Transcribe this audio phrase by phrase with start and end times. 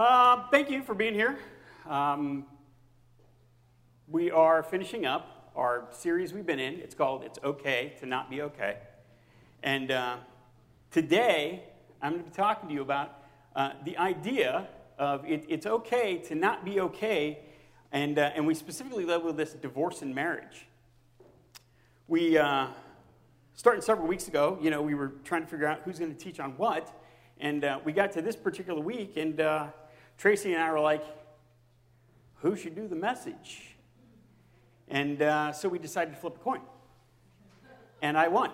[0.00, 1.38] Uh, thank you for being here.
[1.86, 2.46] Um,
[4.08, 6.80] we are finishing up our series we've been in.
[6.80, 8.78] It's called It's Okay to Not Be Okay.
[9.62, 10.16] And uh,
[10.90, 11.64] today,
[12.00, 13.24] I'm going to be talking to you about
[13.54, 14.68] uh, the idea
[14.98, 17.40] of it, it's okay to not be okay.
[17.92, 20.66] And, uh, and we specifically label this divorce and marriage.
[22.08, 22.68] We, uh,
[23.52, 26.18] starting several weeks ago, you know, we were trying to figure out who's going to
[26.18, 26.90] teach on what.
[27.38, 29.38] And uh, we got to this particular week, and
[30.20, 31.02] Tracy and I were like,
[32.42, 33.74] who should do the message?
[34.86, 36.60] And uh, so we decided to flip a coin.
[38.02, 38.50] And I won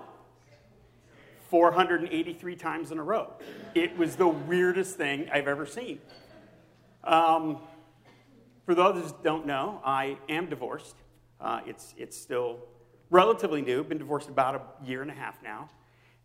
[1.51, 3.33] 483 times in a row.
[3.75, 5.98] It was the weirdest thing I've ever seen.
[7.02, 7.59] Um,
[8.64, 10.95] for those who don't know, I am divorced.
[11.41, 12.61] Uh, it's, it's still
[13.11, 15.69] relatively new, been divorced about a year and a half now.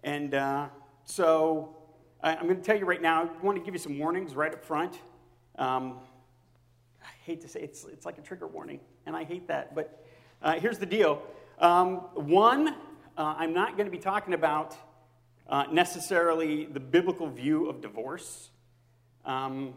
[0.03, 0.67] And uh,
[1.03, 1.77] so
[2.21, 4.35] I, am going to tell you right now, I want to give you some warnings
[4.35, 4.99] right up front.
[5.57, 5.99] Um,
[7.01, 10.05] I hate to say it's, it's like a trigger warning, and I hate that, but
[10.41, 11.21] uh, here's the deal.
[11.59, 12.69] Um, one,
[13.17, 14.75] uh, I'm not going to be talking about
[15.47, 18.49] uh, necessarily the biblical view of divorce.
[19.25, 19.73] Um,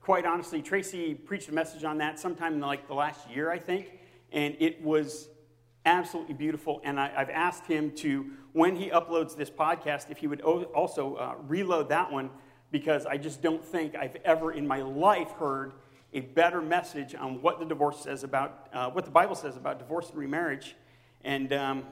[0.00, 3.58] quite honestly, Tracy preached a message on that sometime in like the last year, I
[3.58, 3.98] think,
[4.32, 5.28] and it was
[5.84, 6.80] absolutely beautiful.
[6.84, 11.16] And I, have asked him to, when he uploads this podcast, if he would also
[11.16, 12.30] uh, reload that one,
[12.70, 15.72] because I just don't think I've ever in my life heard
[16.12, 19.78] a better message on what the divorce says about, uh, what the Bible says about
[19.78, 20.74] divorce and remarriage.
[21.24, 21.84] And, um,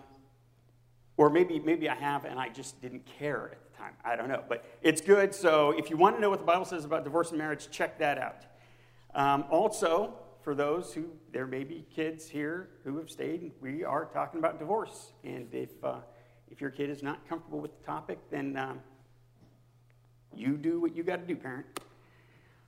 [1.17, 3.93] or maybe, maybe I have and I just didn't care at the time.
[4.05, 4.43] I don't know.
[4.49, 5.35] But it's good.
[5.35, 7.99] So if you want to know what the Bible says about divorce and marriage, check
[7.99, 8.47] that out.
[9.15, 14.07] Um, also, for those who, there may be kids here who have stayed, we are
[14.07, 15.13] talking about divorce.
[15.23, 15.97] And if, uh,
[16.51, 18.81] if your kid is not comfortable with the topic, then um,
[20.39, 21.67] you do what you got to do, parent.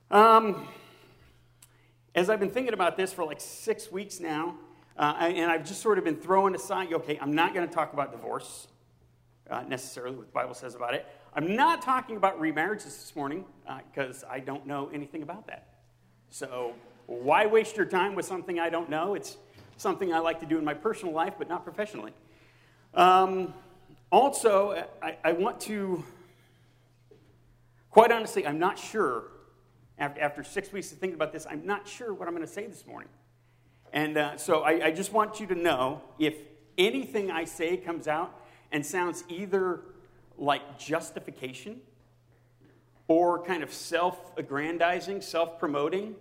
[0.09, 0.67] Um,
[2.15, 4.55] as I've been thinking about this for like six weeks now,
[4.97, 7.93] uh, and I've just sort of been throwing aside, okay, I'm not going to talk
[7.93, 8.67] about divorce
[9.49, 11.05] uh, necessarily, what the Bible says about it.
[11.33, 13.45] I'm not talking about remarriages this morning
[13.93, 15.67] because uh, I don't know anything about that.
[16.29, 16.73] So
[17.05, 19.13] why waste your time with something I don't know?
[19.13, 19.37] It's
[19.77, 22.13] something I like to do in my personal life, but not professionally.
[22.93, 23.53] Um,
[24.11, 26.03] also, I, I, want to,
[27.89, 29.23] quite honestly, I'm not sure,
[29.97, 32.51] after, after six weeks of thinking about this, I'm not sure what I'm going to
[32.51, 33.09] say this morning.
[33.93, 36.35] And uh, so I, I just want you to know if
[36.77, 38.39] anything I say comes out
[38.71, 39.81] and sounds either
[40.37, 41.81] like justification
[43.07, 46.15] or kind of self aggrandizing, self promoting,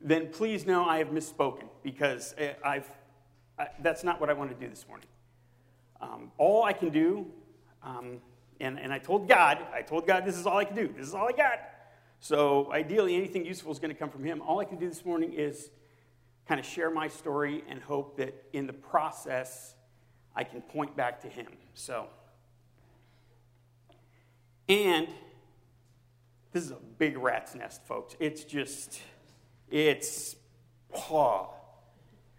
[0.00, 2.90] then please know I have misspoken because uh, I've,
[3.58, 5.06] I, that's not what I want to do this morning.
[6.00, 7.26] Um, all I can do,
[7.82, 8.18] um,
[8.62, 10.88] and, and I told God, I told God this is all I can do.
[10.96, 11.58] This is all I got.
[12.20, 14.40] So ideally, anything useful is going to come from Him.
[14.40, 15.70] All I can do this morning is
[16.46, 19.74] kind of share my story and hope that in the process,
[20.36, 21.48] I can point back to Him.
[21.74, 22.06] So,
[24.68, 25.08] and
[26.52, 28.14] this is a big rat's nest, folks.
[28.20, 29.00] It's just
[29.70, 30.36] it's
[30.92, 31.48] paw.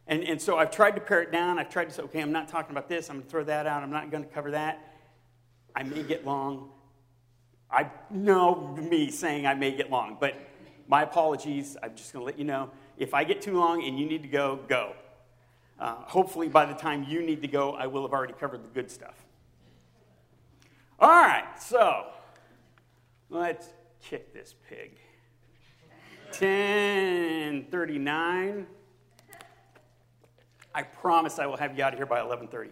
[0.08, 1.60] And, and so I've tried to pare it down.
[1.60, 3.10] I've tried to say, okay, I'm not talking about this.
[3.10, 3.84] I'm going to throw that out.
[3.84, 4.93] I'm not going to cover that.
[5.76, 6.70] I may get long.
[7.70, 10.36] I know me saying I may get long, but
[10.88, 11.76] my apologies.
[11.82, 12.70] I'm just going to let you know.
[12.98, 14.94] If I get too long and you need to go, go.
[15.80, 18.70] Uh, hopefully, by the time you need to go, I will have already covered the
[18.70, 19.26] good stuff.
[21.00, 22.12] All right, so
[23.30, 23.70] let's
[24.02, 25.00] kick this pig.
[26.28, 28.68] 1039.
[30.76, 32.72] I promise I will have you out of here by 1130.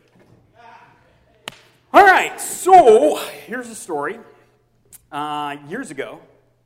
[1.94, 4.18] All right, so here's a story.
[5.12, 6.22] Uh, years ago,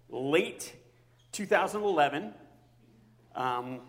[0.08, 0.76] late
[1.32, 2.32] 2011,
[3.34, 3.80] um,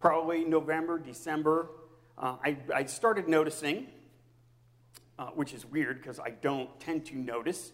[0.00, 1.70] probably November, December,
[2.18, 3.86] uh, I, I, started noticing,
[5.18, 7.72] uh, which is weird because I don't tend to notice,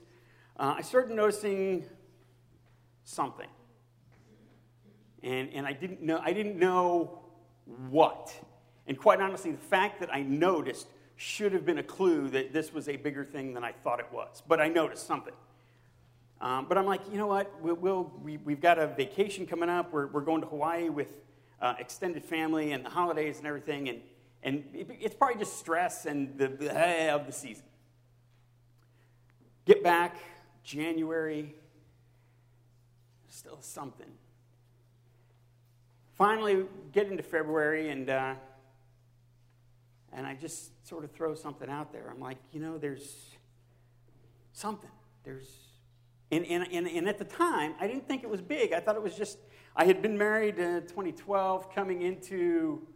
[0.56, 1.86] uh, I started noticing
[3.02, 3.48] something.
[5.24, 7.24] And, and I, didn't know, I didn't know
[7.90, 8.32] what.
[8.86, 12.72] And quite honestly, the fact that I noticed should have been a clue that this
[12.72, 14.42] was a bigger thing than I thought it was.
[14.46, 15.34] But I noticed something.
[16.40, 17.52] Um, but I'm like, you know what?
[17.60, 19.92] We'll, we'll, we, we have got a vacation coming up.
[19.92, 21.08] We're, we're going to Hawaii with
[21.60, 23.88] uh, extended family and the holidays and everything.
[23.88, 24.00] And,
[24.42, 27.64] and it, it's probably just stress and the, the of the season.
[29.64, 30.16] Get back,
[30.62, 31.54] January,
[33.28, 34.10] still something.
[36.12, 38.34] Finally, get into February, and uh,
[40.14, 42.08] and I just sort of throw something out there.
[42.10, 43.36] I'm like, you know, there's
[44.52, 44.90] something.
[45.24, 45.48] There's
[46.30, 48.72] And, and, and, and at the time, I didn't think it was big.
[48.72, 49.38] I thought it was just,
[49.74, 52.86] I had been married in 2012, coming into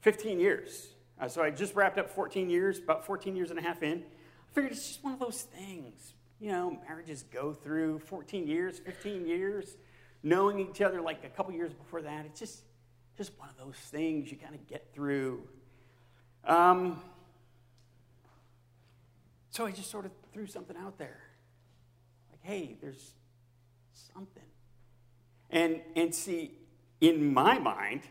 [0.00, 0.88] 15 years.
[1.20, 3.98] Uh, so I just wrapped up 14 years, about 14 years and a half in.
[3.98, 6.14] I figured it's just one of those things.
[6.40, 9.76] You know, marriages go through 14 years, 15 years,
[10.22, 12.24] knowing each other like a couple years before that.
[12.26, 12.62] It's just,
[13.16, 15.42] just one of those things you kind of get through.
[16.48, 17.02] Um,
[19.50, 21.20] so I just sort of threw something out there.
[22.30, 23.12] Like, hey, there's
[24.14, 24.42] something.
[25.50, 26.52] And, and see,
[27.00, 28.02] in my mind,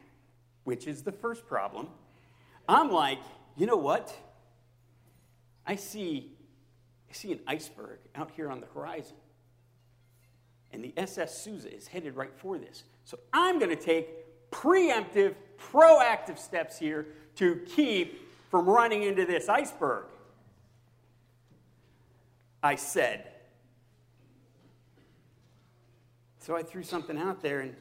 [0.66, 1.88] which is the first problem,
[2.70, 3.20] I'm like,
[3.56, 4.16] you know what?
[5.66, 6.32] I see,
[7.10, 9.16] I see an iceberg out here on the horizon.
[10.72, 12.84] And the SS Souza is headed right for this.
[13.04, 19.50] So I'm going to take preemptive, proactive steps here to keep from running into this
[19.50, 20.06] iceberg.
[22.64, 23.32] I said.
[26.40, 27.76] So I threw something out there, and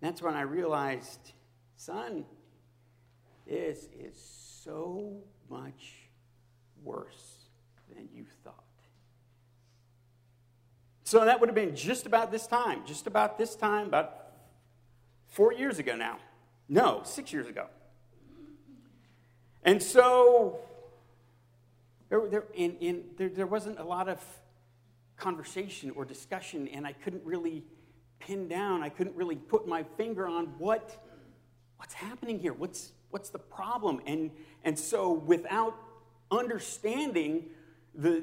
[0.00, 1.32] that's when I realized,
[1.76, 2.24] son,
[3.46, 4.16] this is
[4.64, 5.16] so
[5.48, 5.94] much
[6.82, 7.48] worse
[7.92, 8.54] than you thought.
[11.02, 14.28] So that would have been just about this time, just about this time, about
[15.26, 16.18] four years ago now.
[16.68, 17.66] No, six years ago.
[19.62, 20.58] And so
[22.08, 24.22] there, there, and, and there, there wasn't a lot of
[25.16, 27.62] conversation or discussion, and I couldn't really
[28.18, 31.04] pin down, I couldn't really put my finger on what,
[31.76, 32.52] what's happening here.
[32.52, 34.00] What's, what's the problem?
[34.06, 34.30] And,
[34.64, 35.76] and so without
[36.30, 37.46] understanding
[37.94, 38.22] the,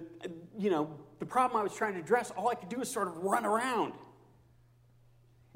[0.57, 3.07] you know, the problem I was trying to address, all I could do is sort
[3.07, 3.93] of run around.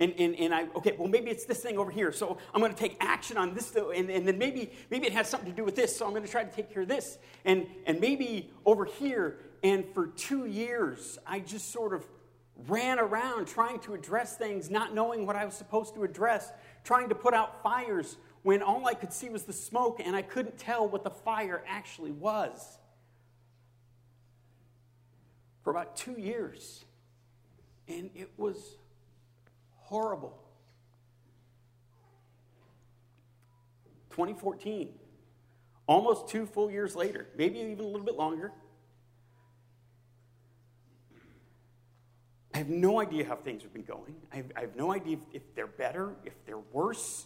[0.02, 2.12] And, and, and I, okay, well, maybe it's this thing over here.
[2.12, 5.30] So I'm going to take action on this, and, and then maybe, maybe it has
[5.30, 5.96] something to do with this.
[5.96, 7.20] So I'm going to try to take care of this.
[7.46, 9.38] And, and maybe over here.
[9.62, 12.04] And for two years, I just sort of
[12.68, 16.52] ran around trying to address things, not knowing what I was supposed to address,
[16.84, 20.24] trying to put out fires when all I could see was the smoke and I
[20.24, 22.80] couldn't tell what the fire actually was.
[25.64, 26.86] For about two years.
[27.88, 28.78] And it was
[29.92, 30.34] horrible.
[34.12, 34.90] 2014,
[35.86, 38.52] almost two full years later, maybe even a little bit longer.
[42.54, 44.16] I have no idea how things have been going.
[44.32, 47.26] I have, I have no idea if, if they're better, if they're worse.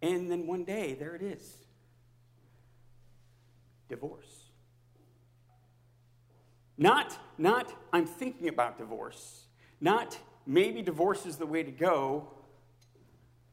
[0.00, 1.56] And then one day, there it is
[3.88, 4.44] divorce.
[6.78, 9.46] Not, not, I'm thinking about divorce.
[9.82, 10.16] Not,
[10.46, 12.28] maybe divorce is the way to go.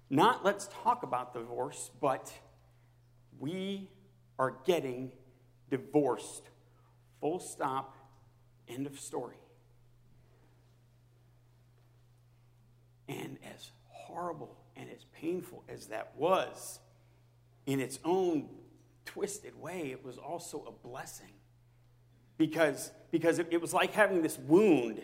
[0.10, 2.32] Not, let's talk about divorce, but
[3.40, 3.90] we
[4.40, 5.12] are getting
[5.70, 6.44] divorced.
[7.20, 7.96] Full stop,
[8.68, 9.38] end of story.
[13.10, 16.80] And as horrible and as painful as that was,
[17.66, 18.50] in its own
[19.06, 21.34] twisted way, it was also a blessing.
[22.38, 25.02] Because, because it, it was like having this wound,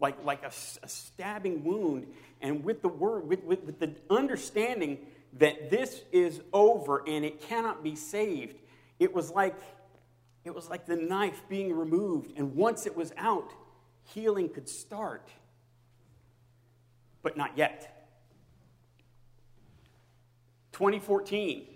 [0.00, 0.52] like, like a,
[0.82, 2.06] a stabbing wound,
[2.40, 4.98] and with the word, with, with, with the understanding
[5.34, 8.56] that this is over and it cannot be saved,
[8.98, 9.56] it was like
[10.44, 13.50] it was like the knife being removed, and once it was out,
[14.02, 15.30] healing could start
[17.24, 18.06] but not yet.
[20.72, 21.66] 2014,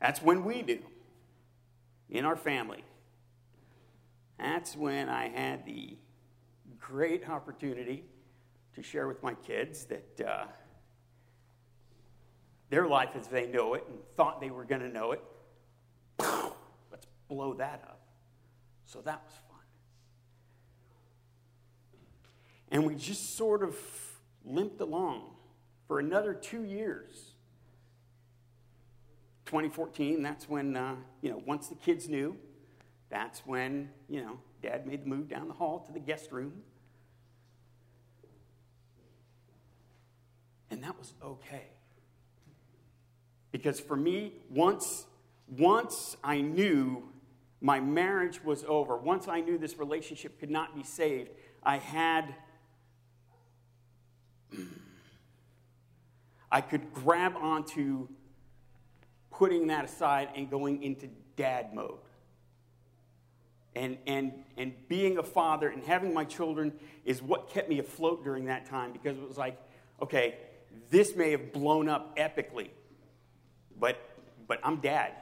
[0.00, 0.78] that's when we do
[2.08, 2.84] in our family.
[4.38, 5.96] That's when I had the
[6.86, 8.04] great opportunity
[8.74, 10.44] to share with my kids that uh,
[12.68, 15.22] their life as they know it and thought they were going to know it.
[16.20, 18.00] Let's blow that up.
[18.84, 19.58] So that was fun.
[22.70, 23.76] And we just sort of
[24.44, 25.30] limped along
[25.86, 27.32] for another two years.
[29.46, 32.36] 2014, that's when, uh, you know, once the kids knew,
[33.08, 36.52] that's when, you know, dad made the move down the hall to the guest room.
[40.74, 41.66] And that was okay.
[43.52, 45.06] Because for me, once,
[45.46, 47.10] once I knew
[47.60, 51.30] my marriage was over, once I knew this relationship could not be saved,
[51.62, 52.34] I had
[56.50, 58.08] I could grab onto
[59.30, 61.98] putting that aside and going into dad mode.
[63.76, 66.72] And, and, and being a father and having my children
[67.04, 69.56] is what kept me afloat during that time because it was like,
[70.02, 70.36] okay,
[70.90, 72.70] this may have blown up epically,
[73.78, 73.98] but,
[74.46, 75.12] but I'm dad.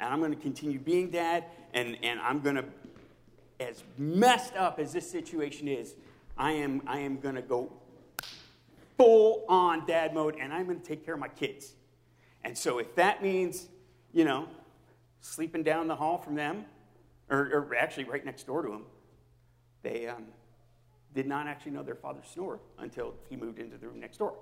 [0.00, 2.64] And I'm going to continue being dad, and, and I'm going to
[3.60, 5.94] as messed up as this situation is,
[6.36, 7.70] I am, I am going to go
[8.96, 11.74] full on dad mode and I'm going to take care of my kids.
[12.42, 13.68] And so if that means,
[14.12, 14.48] you know,
[15.20, 16.64] sleeping down the hall from them,
[17.28, 18.84] or, or actually right next door to them,
[19.82, 20.24] they um,
[21.14, 24.34] did not actually know their father snored until he moved into the room next door.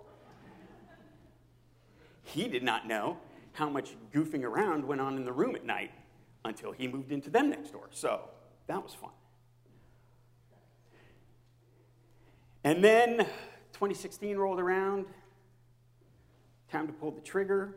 [2.29, 3.17] He did not know
[3.53, 5.91] how much goofing around went on in the room at night
[6.45, 7.89] until he moved into them next door.
[7.91, 8.21] So
[8.67, 9.11] that was fun.
[12.65, 13.19] And then
[13.73, 15.07] 2016 rolled around.
[16.71, 17.77] Time to pull the trigger.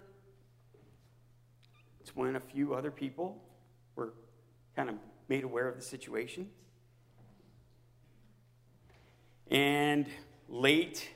[2.02, 3.42] It's when a few other people
[3.96, 4.14] were
[4.76, 4.96] kind of
[5.30, 6.50] made aware of the situation.
[9.50, 10.08] And
[10.50, 11.10] late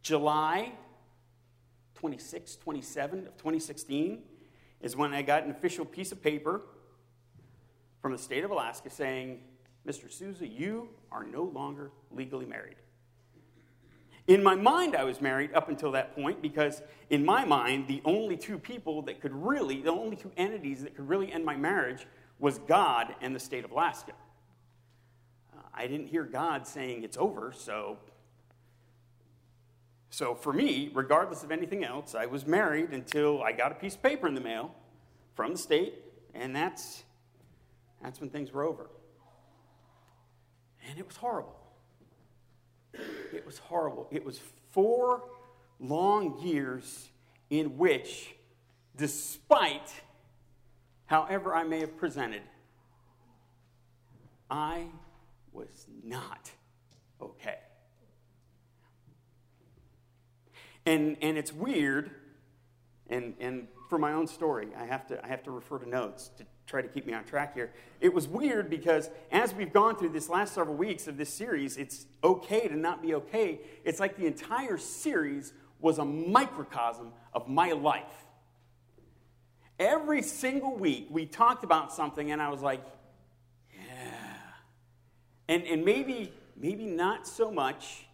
[0.00, 0.72] July
[1.96, 4.22] 26, 27 of 2016
[4.80, 6.62] is when I got an official piece of paper
[8.00, 9.40] from the state of Alaska saying,
[9.86, 10.12] Mr.
[10.12, 12.76] Souza, you are no longer legally married.
[14.28, 18.02] In my mind, I was married up until that point because, in my mind, the
[18.04, 21.56] only two people that could really, the only two entities that could really end my
[21.56, 22.06] marriage
[22.40, 24.12] was God and the state of Alaska.
[25.56, 27.98] Uh, I didn't hear God saying it's over, so.
[30.10, 33.94] So for me, regardless of anything else, I was married until I got a piece
[33.94, 34.74] of paper in the mail
[35.34, 35.94] from the state,
[36.34, 37.04] and that's,
[38.02, 38.88] that's when things were over.
[40.88, 41.56] And it was horrible.
[43.32, 44.08] It was horrible.
[44.10, 45.24] It was four
[45.80, 47.08] long years
[47.50, 48.34] in which,
[48.96, 49.92] despite
[51.06, 52.42] however I may have presented,
[54.48, 54.86] I
[55.52, 56.50] was not
[57.20, 57.58] okay.
[60.86, 62.12] And, and it's weird,
[63.10, 66.30] and, and for my own story, I have, to, I have to refer to notes
[66.38, 67.72] to try to keep me on track here.
[68.00, 71.76] It was weird because as we've gone through this last several weeks of this series,
[71.76, 73.60] it's okay to not be okay.
[73.84, 78.04] It's like the entire series was a microcosm of my life.
[79.78, 82.82] Every single week, we talked about something, and I was like,
[83.74, 84.14] yeah.
[85.48, 88.06] And, and maybe, maybe not so much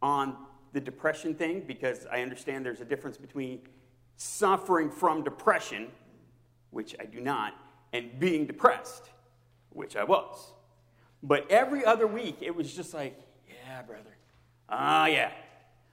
[0.00, 0.36] on
[0.78, 3.62] the depression thing, because I understand there's a difference between
[4.16, 5.88] suffering from depression,
[6.70, 7.54] which I do not,
[7.92, 9.10] and being depressed,
[9.70, 10.52] which I was.
[11.20, 14.16] But every other week, it was just like, yeah, brother.
[14.68, 15.32] Oh, yeah.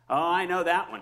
[0.08, 1.02] Oh, I know that one.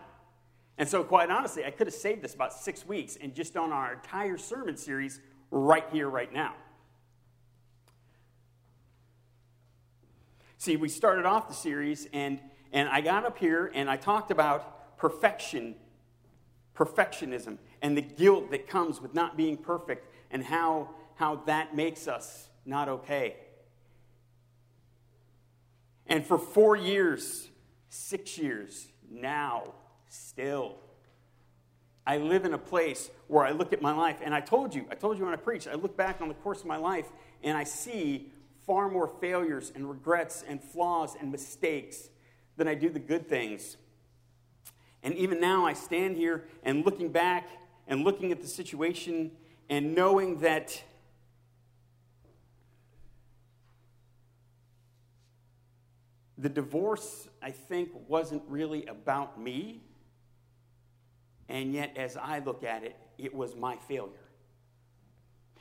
[0.78, 3.74] And so, quite honestly, I could have saved this about six weeks and just done
[3.74, 5.20] our entire sermon series
[5.52, 6.54] right here, right now.
[10.58, 12.40] See, we started off the series, and,
[12.74, 15.76] and I got up here and I talked about perfection,
[16.76, 22.08] perfectionism, and the guilt that comes with not being perfect, and how, how that makes
[22.08, 23.36] us not okay.
[26.08, 27.50] And for four years,
[27.90, 29.74] six years, now,
[30.10, 30.78] still.
[32.06, 34.86] I live in a place where I look at my life, and I told you,
[34.90, 37.06] I told you when I preached, I look back on the course of my life
[37.44, 38.32] and I see
[38.66, 42.10] far more failures and regrets and flaws and mistakes
[42.58, 43.78] than I do the good things.
[45.02, 47.50] And even now, I stand here and looking back
[47.88, 49.32] and looking at the situation
[49.70, 50.82] and knowing that
[56.38, 59.84] the divorce, I think, wasn't really about me.
[61.50, 64.12] And yet, as I look at it, it was my failure.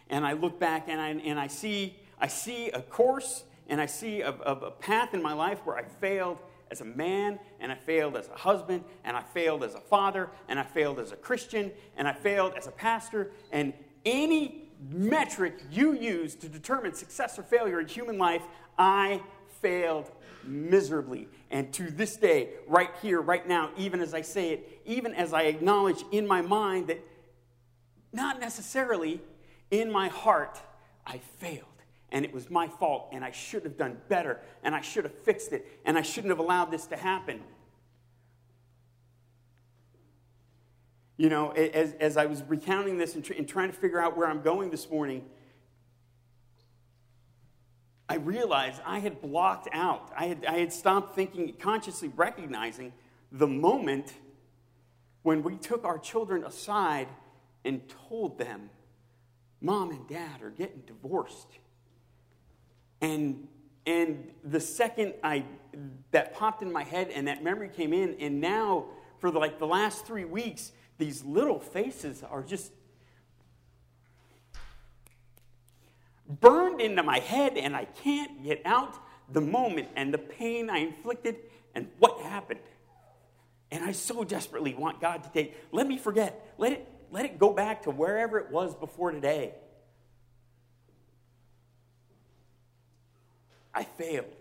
[0.09, 3.87] And I look back and I, and I, see, I see a course and I
[3.87, 6.39] see a, a, a path in my life where I failed
[6.73, 10.31] as a man, and I failed as a husband, and I failed as a father,
[10.49, 13.31] and I failed as a Christian, and I failed as a pastor.
[13.53, 13.75] And
[14.07, 18.43] any metric you use to determine success or failure in human life,
[18.79, 19.21] I
[19.61, 20.11] failed
[20.45, 21.29] miserably.
[21.51, 25.35] And to this day, right here, right now, even as I say it, even as
[25.35, 27.01] I acknowledge in my mind that
[28.15, 29.21] not necessarily
[29.71, 30.59] in my heart,
[31.07, 31.67] I failed.
[32.13, 35.15] And it was my fault, and I should have done better, and I should have
[35.25, 37.41] fixed it, and I shouldn't have allowed this to happen.
[41.17, 44.17] You know, as, as I was recounting this and, tr- and trying to figure out
[44.17, 45.25] where I'm going this morning,
[48.09, 52.93] I realized I had blocked out, I had, I had stopped thinking, consciously recognizing
[53.31, 54.13] the moment
[55.23, 57.09] when we took our children aside
[57.65, 58.69] and told them,
[59.63, 61.47] Mom and Dad are getting divorced.
[63.03, 63.49] And,
[63.85, 65.45] and the second I,
[66.13, 68.87] that popped in my head and that memory came in, and now
[69.19, 72.73] for like the last three weeks, these little faces are just
[76.29, 78.95] burned into my head, and I can't get out
[79.33, 81.37] the moment and the pain I inflicted
[81.75, 82.61] and what happened.
[83.71, 86.55] And I so desperately want God to take, let me forget.
[86.59, 89.55] Let it, let it go back to wherever it was before today.
[93.75, 94.37] I failed.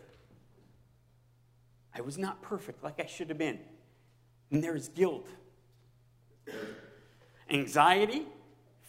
[1.93, 3.59] I was not perfect like I should have been.
[4.49, 5.27] And there's guilt.
[7.49, 8.25] Anxiety,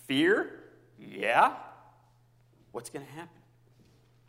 [0.07, 0.51] fear,
[0.99, 1.55] yeah.
[2.71, 3.43] What's going to happen?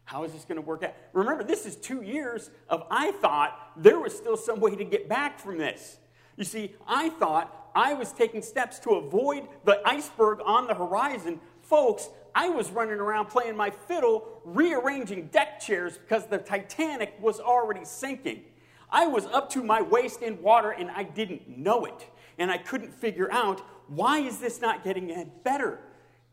[0.05, 0.93] How is this going to work out?
[1.13, 5.07] Remember, this is two years of I thought there was still some way to get
[5.07, 5.97] back from this.
[6.35, 11.39] You see, I thought I was taking steps to avoid the iceberg on the horizon.
[11.63, 17.39] Folks, I was running around playing my fiddle, rearranging deck chairs because the Titanic was
[17.39, 18.43] already sinking.
[18.89, 22.07] I was up to my waist in water and I didn't know it.
[22.37, 25.79] And I couldn't figure out why is this not getting better?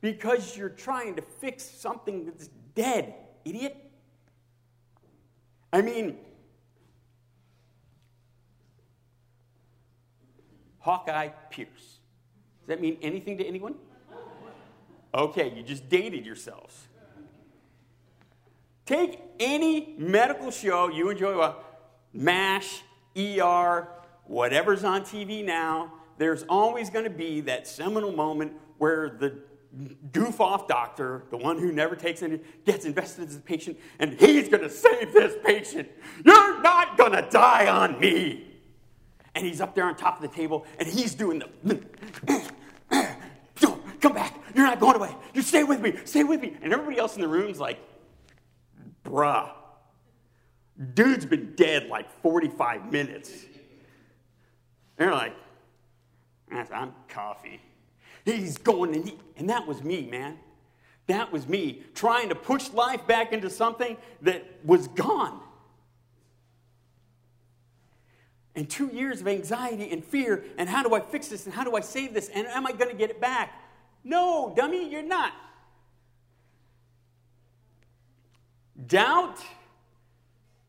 [0.01, 3.77] Because you're trying to fix something that's dead, idiot.
[5.73, 6.17] I mean,
[10.79, 11.69] Hawkeye Pierce.
[12.61, 13.75] Does that mean anything to anyone?
[15.15, 16.87] Okay, you just dated yourselves.
[18.87, 21.63] Take any medical show you enjoy, well,
[22.13, 22.83] MASH,
[23.17, 23.89] ER,
[24.25, 29.39] whatever's on TV now, there's always going to be that seminal moment where the
[30.13, 34.19] goof off doctor, the one who never takes any, gets invested in the patient, and
[34.19, 35.89] he's going to save this patient.
[36.25, 38.47] You're not going to die on me.
[39.35, 41.81] And he's up there on top of the table, and he's doing the.
[44.61, 45.17] You're not going away.
[45.33, 45.95] You stay with me.
[46.05, 46.55] Stay with me.
[46.61, 47.79] And everybody else in the room's like,
[49.07, 49.49] bruh.
[50.93, 53.33] Dude's been dead like 45 minutes.
[54.99, 55.35] They're like,
[56.53, 57.63] I'm coffee.
[58.27, 60.39] He's going, and, he, and that was me, man.
[61.07, 65.41] That was me trying to push life back into something that was gone.
[68.55, 71.65] And two years of anxiety and fear, and how do I fix this, and how
[71.65, 73.57] do I save this, and am I going to get it back?
[74.03, 75.33] No, dummy, you're not.
[78.87, 79.39] Doubt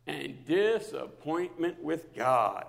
[0.08, 2.66] and disappointment with God.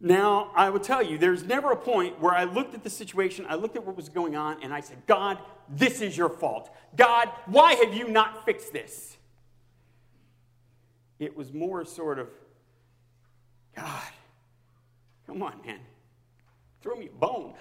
[0.00, 3.44] Now, I will tell you, there's never a point where I looked at the situation,
[3.46, 5.36] I looked at what was going on, and I said, God,
[5.68, 6.74] this is your fault.
[6.96, 9.18] God, why have you not fixed this?
[11.18, 12.28] It was more sort of,
[13.76, 14.10] God,
[15.26, 15.80] come on, man.
[16.80, 17.54] Throw me a bone.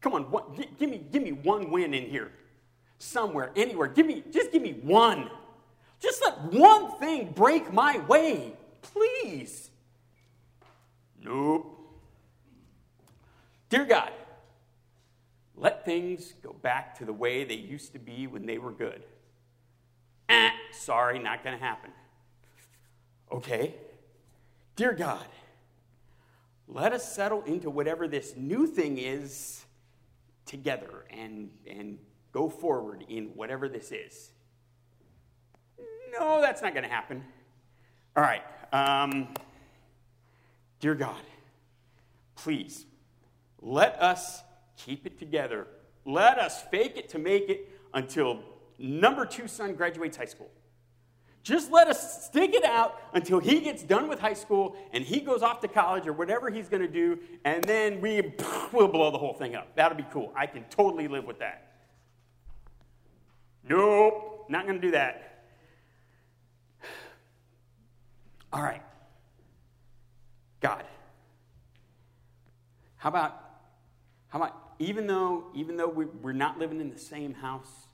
[0.00, 2.32] Come on, what, give, me, give me one win in here.
[2.98, 3.88] Somewhere, anywhere.
[3.88, 5.30] Give me, just give me one.
[6.00, 9.70] Just let one thing break my way, please.
[11.22, 11.72] Nope.
[13.68, 14.12] Dear God,
[15.56, 19.02] let things go back to the way they used to be when they were good.
[20.28, 21.90] Eh, sorry, not going to happen.
[23.32, 23.74] Okay.
[24.76, 25.26] Dear God,
[26.68, 29.64] let us settle into whatever this new thing is
[30.44, 31.98] together and, and
[32.32, 34.30] go forward in whatever this is.
[36.18, 37.24] No, that's not going to happen.
[38.16, 38.42] All right.
[38.72, 39.28] Um,
[40.80, 41.22] dear God,
[42.34, 42.86] please
[43.60, 44.42] let us
[44.76, 45.66] keep it together.
[46.04, 48.42] Let us fake it to make it until
[48.78, 50.50] number two son graduates high school.
[51.46, 55.20] Just let us stick it out until he gets done with high school and he
[55.20, 58.34] goes off to college or whatever he's going to do, and then we
[58.72, 59.76] will blow the whole thing up.
[59.76, 60.32] That'll be cool.
[60.34, 61.70] I can totally live with that.
[63.62, 65.44] Nope, not going to do that.
[68.52, 68.82] All right.
[70.58, 70.82] God.
[72.96, 73.40] How about
[74.30, 77.85] how about even though even though we, we're not living in the same house,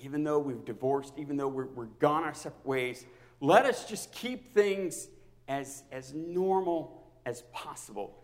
[0.00, 3.04] even though we've divorced, even though we're, we're gone our separate ways,
[3.40, 5.08] let us just keep things
[5.48, 8.18] as, as normal as possible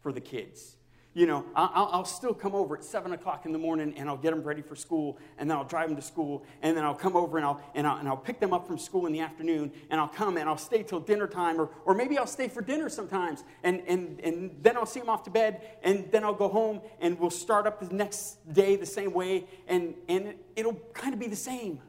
[0.00, 0.76] for the kids.
[1.12, 4.16] You know, I'll, I'll, still come over at 7 o'clock in the morning and I'll
[4.16, 6.94] get them ready for school and then I'll drive them to school and then I'll
[6.94, 9.18] come over and I'll, and I'll, and I'll pick them up from school in the
[9.18, 12.46] afternoon and I'll come and I'll stay till dinner time or, or maybe I'll stay
[12.46, 16.22] for dinner sometimes and, and, and then I'll see them off to bed and then
[16.22, 20.34] I'll go home and we'll start up the next day the same way and, and
[20.54, 21.80] it'll kind of be the same.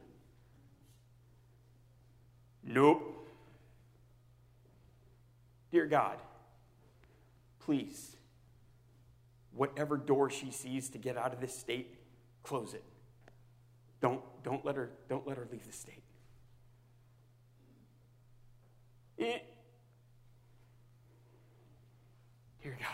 [2.64, 3.28] Nope.
[5.70, 6.18] Dear God,
[7.60, 8.16] please
[9.54, 11.98] whatever door she sees to get out of this state,
[12.42, 12.84] close it.
[14.00, 16.02] Don't, don't, let, her, don't let her leave the state.
[19.18, 19.38] Eh.
[22.62, 22.88] Dear God,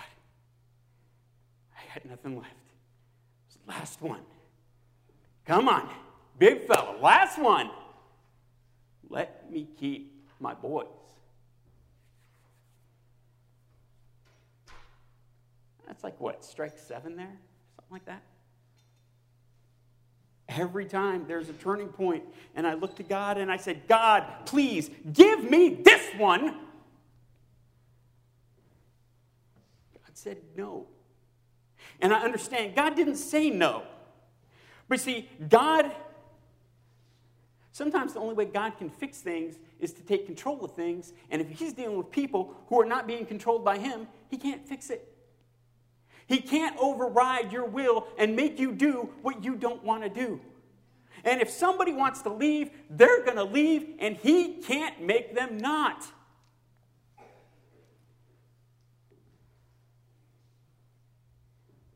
[1.77, 2.49] I had nothing left.
[2.51, 4.21] I was Last one.
[5.47, 5.89] Come on,
[6.39, 7.71] big fella, last one.
[9.09, 10.87] Let me keep my boys.
[15.89, 17.35] That's like what, strike seven there?
[17.77, 18.23] Something like that?
[20.51, 22.25] Every time there's a turning point,
[22.55, 26.47] and I look to God and I said, God, please give me this one.
[29.95, 30.87] God said no.
[32.01, 33.83] And I understand God didn't say no.
[34.89, 35.91] But see, God,
[37.73, 41.15] sometimes the only way God can fix things is to take control of things.
[41.31, 44.67] And if He's dealing with people who are not being controlled by Him, He can't
[44.67, 45.15] fix it.
[46.29, 50.41] He can't override your will and make you do what you don't want to do.
[51.25, 55.57] And if somebody wants to leave, they're going to leave, and He can't make them
[55.57, 56.05] not.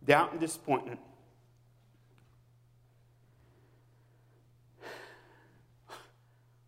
[0.04, 0.98] Doubt and disappointment.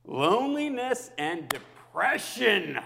[0.05, 2.79] Loneliness and depression.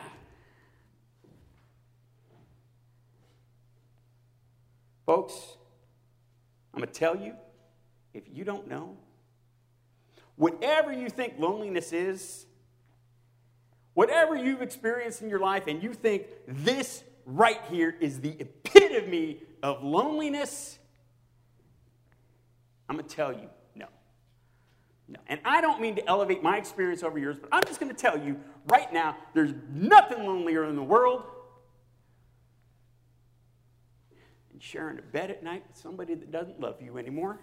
[5.08, 5.56] Folks,
[6.74, 7.32] I'm going to tell you
[8.12, 8.94] if you don't know,
[10.36, 12.44] whatever you think loneliness is,
[13.94, 19.40] whatever you've experienced in your life, and you think this right here is the epitome
[19.62, 20.78] of loneliness,
[22.86, 23.86] I'm going to tell you no.
[25.08, 25.20] No.
[25.26, 27.98] And I don't mean to elevate my experience over yours, but I'm just going to
[27.98, 31.22] tell you right now there's nothing lonelier in the world
[34.58, 37.38] and sharing a bed at night with somebody that doesn't love you anymore.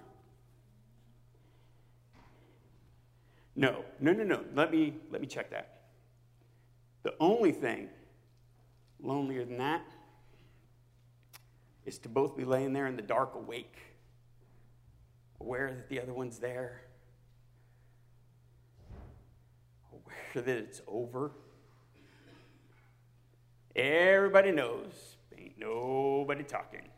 [3.56, 4.44] No, no, no, no.
[4.54, 5.84] Let me, let me check that.
[7.04, 7.88] The only thing
[9.02, 9.86] lonelier than that
[11.86, 13.78] is to both be laying there in the dark awake,
[15.40, 16.82] aware that the other one's there,
[19.94, 21.32] aware that it's over.
[23.74, 26.90] Everybody knows, ain't nobody talking.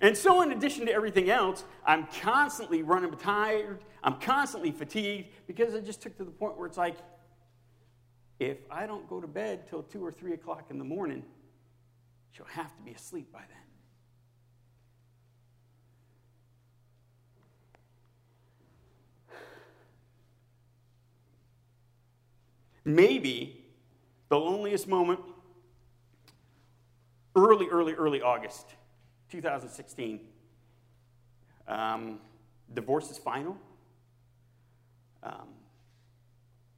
[0.00, 3.80] And so, in addition to everything else, I'm constantly running tired.
[4.02, 6.96] I'm constantly fatigued because I just took to the point where it's like,
[8.38, 11.24] if I don't go to bed till two or three o'clock in the morning,
[12.32, 13.56] she'll have to be asleep by then.
[22.84, 23.64] Maybe
[24.28, 25.18] the loneliest moment,
[27.34, 28.66] early, early, early August.
[29.36, 30.20] 2016.
[31.68, 32.20] Um,
[32.72, 33.56] divorce is final.
[35.22, 35.48] Um,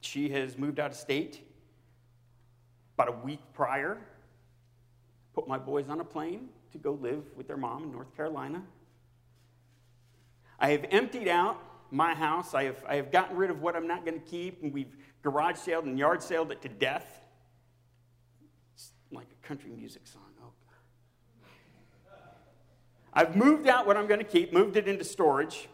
[0.00, 1.40] she has moved out of state
[2.96, 3.98] about a week prior.
[5.34, 8.62] Put my boys on a plane to go live with their mom in North Carolina.
[10.58, 12.54] I have emptied out my house.
[12.54, 14.96] I have, I have gotten rid of what I'm not going to keep, and we've
[15.22, 17.20] garage saled and yard saled it to death.
[18.74, 20.22] It's like a country music song.
[23.12, 25.68] I've moved out what I'm going to keep, moved it into storage.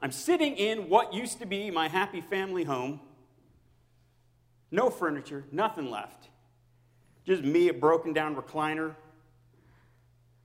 [0.00, 3.00] I'm sitting in what used to be my happy family home.
[4.70, 6.28] No furniture, nothing left.
[7.24, 8.94] Just me, a broken down recliner,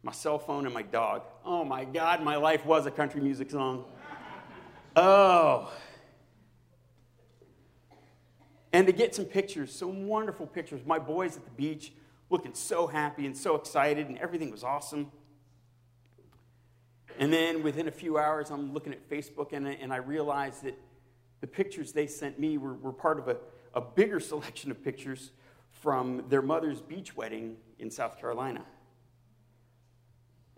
[0.03, 1.23] my cell phone, and my dog.
[1.45, 3.85] Oh my God, my life was a country music song.
[4.95, 5.71] Oh.
[8.73, 10.81] And to get some pictures, some wonderful pictures.
[10.85, 11.93] My boys at the beach
[12.29, 15.11] looking so happy and so excited, and everything was awesome.
[17.21, 20.75] And then within a few hours, I'm looking at Facebook and, and I realized that
[21.39, 23.38] the pictures they sent me were, were part of a,
[23.75, 25.29] a bigger selection of pictures
[25.69, 28.65] from their mother's beach wedding in South Carolina.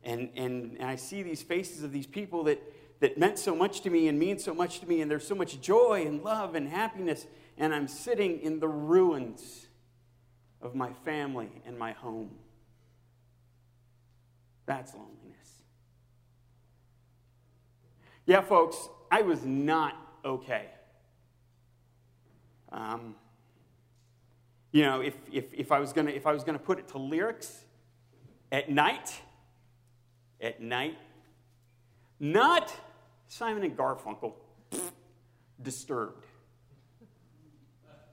[0.06, 2.62] And, and, and I see these faces of these people that,
[3.02, 5.36] that meant so much to me and mean so much to me, and there's so
[5.36, 9.68] much joy and love and happiness, and I'm sitting in the ruins
[10.62, 12.32] of my family and my home.
[14.66, 15.23] That's lonely.
[18.26, 20.68] Yeah, folks, I was not okay.
[22.72, 23.16] Um,
[24.72, 26.98] you know, if, if, if I was gonna if I was gonna put it to
[26.98, 27.64] lyrics,
[28.52, 29.14] at night,
[30.40, 30.98] at night,
[32.20, 32.74] not
[33.28, 34.34] Simon and Garfunkel,
[35.62, 36.26] disturbed.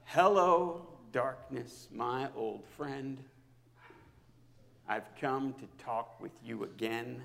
[0.04, 3.22] Hello, darkness, my old friend.
[4.88, 7.22] I've come to talk with you again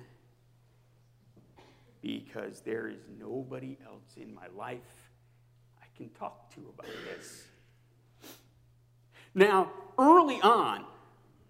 [2.06, 5.10] because there is nobody else in my life
[5.82, 7.42] I can talk to about this.
[9.34, 10.84] Now, early on,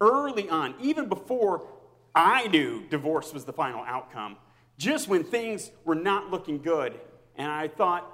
[0.01, 1.67] early on, even before
[2.15, 4.37] I knew divorce was the final outcome,
[4.79, 6.99] just when things were not looking good.
[7.35, 8.11] And I thought,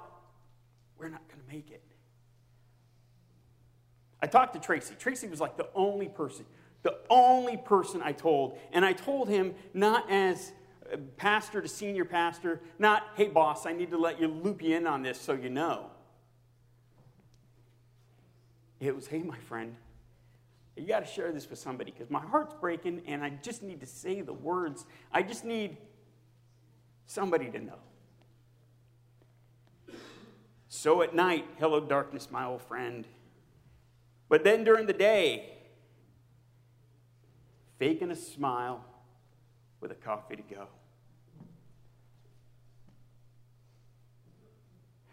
[0.98, 1.82] we're not going to make it.
[4.20, 4.94] I talked to Tracy.
[4.98, 6.44] Tracy was like the only person,
[6.82, 8.58] the only person I told.
[8.70, 10.52] And I told him not as
[11.16, 14.86] pastor to senior pastor, not, hey, boss, I need to let you loop you in
[14.86, 15.90] on this so you know.
[18.80, 19.76] It was, hey, my friend,
[20.76, 23.80] you got to share this with somebody because my heart's breaking and I just need
[23.80, 24.84] to say the words.
[25.12, 25.76] I just need
[27.06, 27.78] somebody to know.
[30.68, 33.06] So at night, hello, darkness, my old friend.
[34.28, 35.52] But then during the day,
[37.78, 38.84] faking a smile
[39.84, 40.66] with a coffee to go.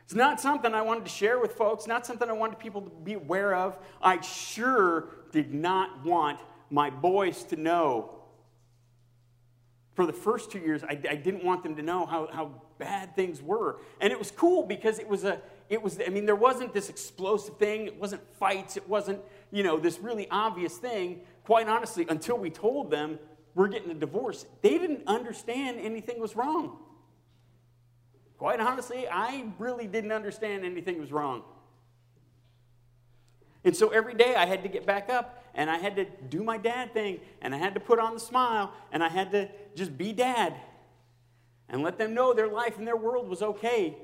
[0.05, 2.89] It's not something I wanted to share with folks, not something I wanted people to
[2.89, 3.77] be aware of.
[4.01, 8.17] I sure did not want my boys to know.
[9.93, 13.13] For the first two years, I, I didn't want them to know how, how bad
[13.13, 13.81] things were.
[13.99, 16.89] And it was cool because it was a, it was, I mean, there wasn't this
[16.89, 17.88] explosive thing.
[17.88, 18.77] It wasn't fights.
[18.77, 19.19] It wasn't,
[19.51, 21.21] you know, this really obvious thing.
[21.43, 23.19] Quite honestly, until we told them
[23.55, 26.77] we're getting a divorce, they didn't understand anything was wrong.
[28.37, 31.43] Quite honestly, I really didn't understand anything was wrong.
[33.63, 36.43] And so every day I had to get back up and I had to do
[36.43, 39.49] my dad thing and I had to put on the smile and I had to
[39.75, 40.55] just be dad
[41.69, 43.95] and let them know their life and their world was okay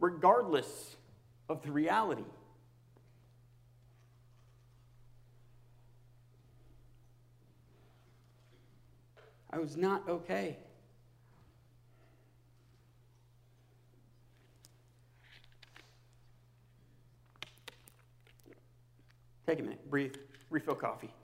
[0.00, 0.96] regardless
[1.48, 2.24] of the reality.
[9.54, 10.56] I was not okay.
[19.46, 20.16] Take a minute, breathe,
[20.50, 21.14] refill coffee.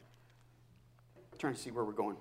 [1.41, 2.17] Trying to see where we're going.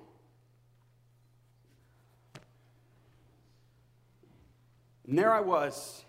[5.08, 6.06] And there I was,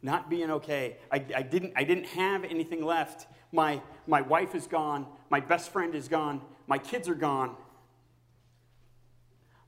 [0.00, 0.96] not being okay.
[1.10, 3.26] I, I, didn't, I didn't have anything left.
[3.52, 5.06] My, my wife is gone.
[5.28, 6.40] My best friend is gone.
[6.66, 7.56] My kids are gone.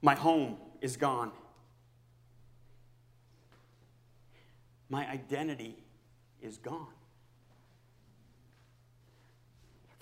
[0.04, 1.32] My home is gone.
[4.88, 5.76] My identity
[6.40, 6.94] is gone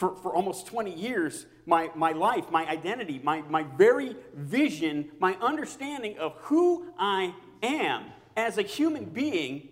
[0.03, 5.35] for, for almost 20 years, my, my life, my identity, my, my very vision, my
[5.41, 9.69] understanding of who I am as a human being,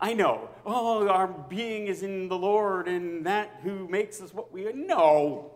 [0.00, 4.54] I know, oh, our being is in the Lord and that who makes us what
[4.54, 4.72] we are.
[4.72, 5.50] No.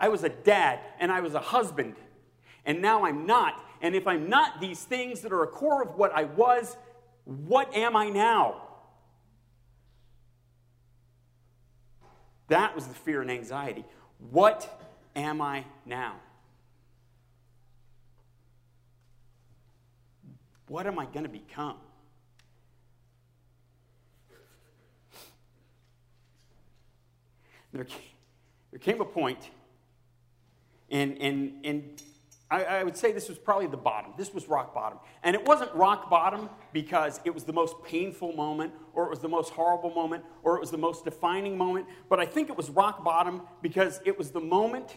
[0.00, 1.94] I was a dad and I was a husband,
[2.64, 3.62] and now I'm not.
[3.82, 6.76] And if I'm not these things that are a core of what I was,
[7.24, 8.62] what am I now?
[12.48, 13.84] That was the fear and anxiety.
[14.30, 14.68] What
[15.14, 16.16] am I now?
[20.66, 21.76] What am I going to become?
[27.72, 27.86] There,
[28.70, 29.50] there came a point,
[30.90, 32.02] and, and, and
[32.50, 34.12] I, I, would say this was probably the bottom.
[34.18, 34.98] This was rock bottom.
[35.22, 39.20] And it wasn't rock bottom because it was the most painful moment, or it was
[39.20, 41.86] the most horrible moment, or it was the most defining moment.
[42.08, 44.96] But I think it was rock bottom because it was the moment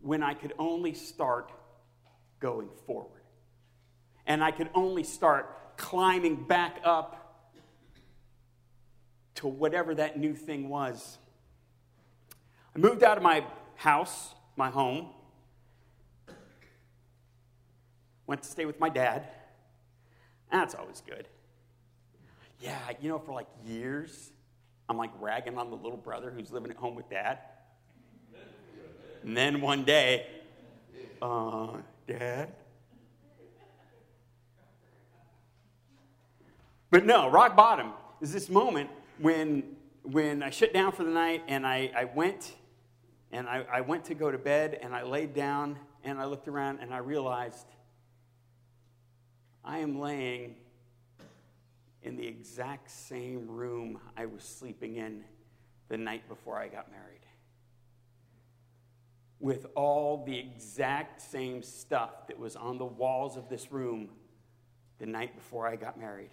[0.00, 1.50] when I could only start
[2.38, 3.22] going forward.
[4.26, 7.16] And I could only start climbing back up
[9.36, 11.18] to whatever that new thing was.
[12.76, 13.44] I moved out of my
[13.80, 15.10] house, my home
[18.30, 19.26] Went to stay with my dad.
[20.52, 21.26] That's always good.
[22.60, 24.30] Yeah, you know, for like years,
[24.88, 27.38] I'm like ragging on the little brother who's living at home with dad.
[29.24, 30.28] And then one day,
[31.20, 32.52] uh, dad?
[36.92, 41.42] But no, rock bottom is this moment when, when I shut down for the night
[41.48, 42.52] and I, I went
[43.32, 46.48] and I, I went to go to bed and I laid down and I looked
[46.48, 47.66] around and I realized
[49.64, 50.56] I am laying
[52.02, 55.22] in the exact same room I was sleeping in
[55.88, 57.20] the night before I got married.
[59.38, 64.08] With all the exact same stuff that was on the walls of this room
[64.98, 66.30] the night before I got married.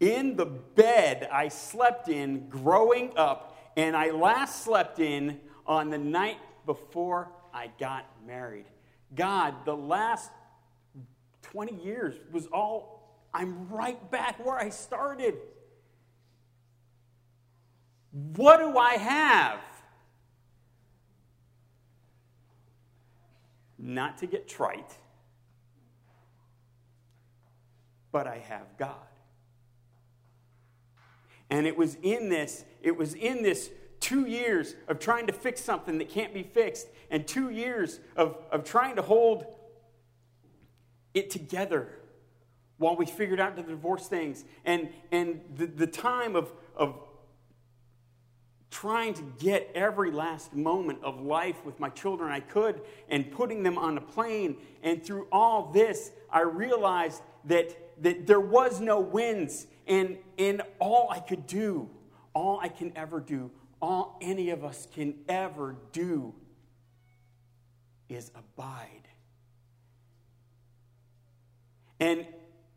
[0.00, 3.47] In the bed I slept in growing up,
[3.78, 8.64] and I last slept in on the night before I got married.
[9.14, 10.32] God, the last
[11.42, 15.36] 20 years was all, I'm right back where I started.
[18.10, 19.60] What do I have?
[23.78, 24.92] Not to get trite,
[28.10, 29.07] but I have God.
[31.50, 35.62] And it was in this, it was in this two years of trying to fix
[35.62, 39.46] something that can't be fixed, and two years of, of trying to hold
[41.14, 41.88] it together
[42.76, 46.94] while we figured out the divorce things, and, and the, the time of, of
[48.70, 53.62] trying to get every last moment of life with my children I could and putting
[53.62, 54.58] them on a plane.
[54.82, 59.66] And through all this, I realized that, that there was no wins.
[59.88, 61.88] And, and all I could do,
[62.34, 66.34] all I can ever do, all any of us can ever do
[68.08, 69.08] is abide.
[72.00, 72.26] And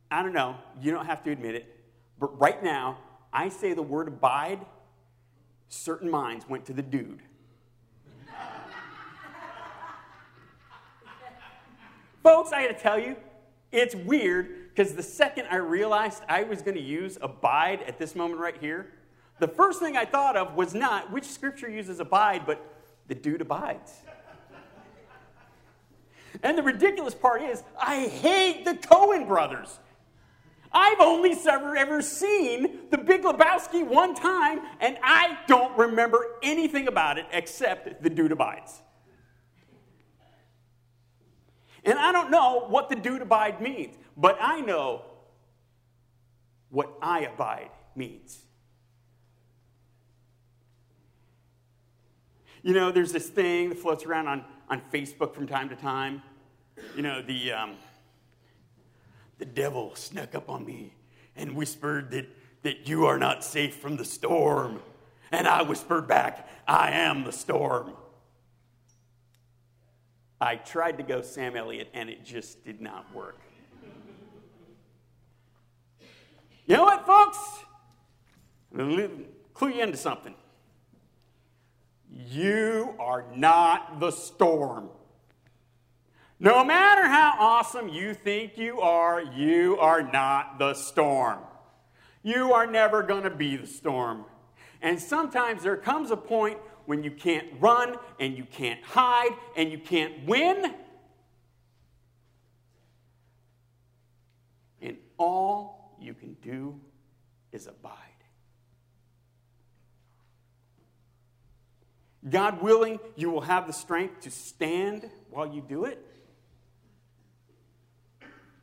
[0.09, 1.83] I don't know, you don't have to admit it,
[2.19, 2.97] but right now,
[3.33, 4.65] I say the word abide
[5.69, 7.21] certain minds went to the dude.
[12.23, 13.15] Folks, I gotta tell you,
[13.71, 18.39] it's weird because the second I realized I was gonna use abide at this moment
[18.39, 18.93] right here,
[19.39, 22.63] the first thing I thought of was not which scripture uses abide, but
[23.07, 23.91] the dude abides.
[26.43, 29.79] And the ridiculous part is, I hate the Coen brothers.
[30.71, 36.87] I've only ever, ever seen The Big Lebowski one time, and I don't remember anything
[36.87, 38.81] about it except the dude abides.
[41.83, 45.03] And I don't know what the dude abide means, but I know
[46.69, 48.39] what I abide means.
[52.63, 56.21] You know, there's this thing that floats around on, on Facebook from time to time.
[56.95, 57.53] You know, the.
[57.53, 57.75] Um,
[59.41, 60.93] the devil snuck up on me
[61.35, 62.27] and whispered that,
[62.61, 64.79] that you are not safe from the storm.
[65.31, 67.93] And I whispered back, I am the storm.
[70.41, 73.39] I tried to go Sam Elliott and it just did not work.
[76.65, 77.37] You know what, folks?
[78.73, 80.33] Clue you into something.
[82.09, 84.89] You are not the storm.
[86.39, 91.37] No matter how awesome you think you are, you are not the storm.
[92.23, 94.25] You are never going to be the storm.
[94.81, 96.57] And sometimes there comes a point
[96.91, 100.73] when you can't run and you can't hide and you can't win.
[104.81, 106.77] And all you can do
[107.53, 107.95] is abide.
[112.29, 116.05] God willing, you will have the strength to stand while you do it.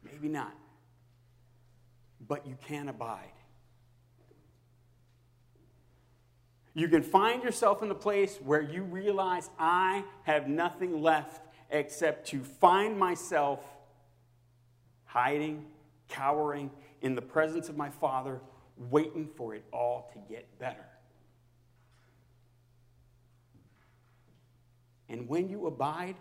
[0.05, 0.53] Maybe not.
[2.21, 3.38] But you can abide.
[6.79, 12.29] You can find yourself in the place where you realize I have nothing left except
[12.29, 13.64] to find myself
[15.05, 15.67] hiding,
[16.07, 16.71] cowering
[17.03, 18.41] in the presence of my Father,
[18.93, 20.87] waiting for it all to get better.
[25.09, 26.14] And when you abide,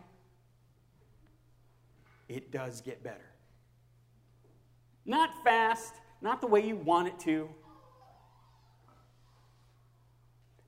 [2.28, 3.30] it does get better.
[5.06, 7.48] Not fast, not the way you want it to.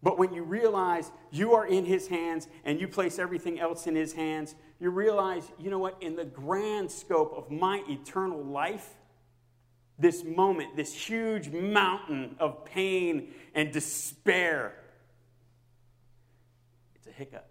[0.01, 3.95] But when you realize you are in His hands and you place everything else in
[3.95, 8.95] His hands, you realize, you know what, in the grand scope of my eternal life,
[9.97, 14.73] this moment, this huge mountain of pain and despair,
[16.95, 17.49] it's a hiccup.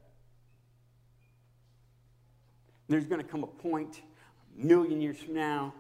[2.89, 4.01] There's going to come a point,
[4.59, 5.75] a million years from now,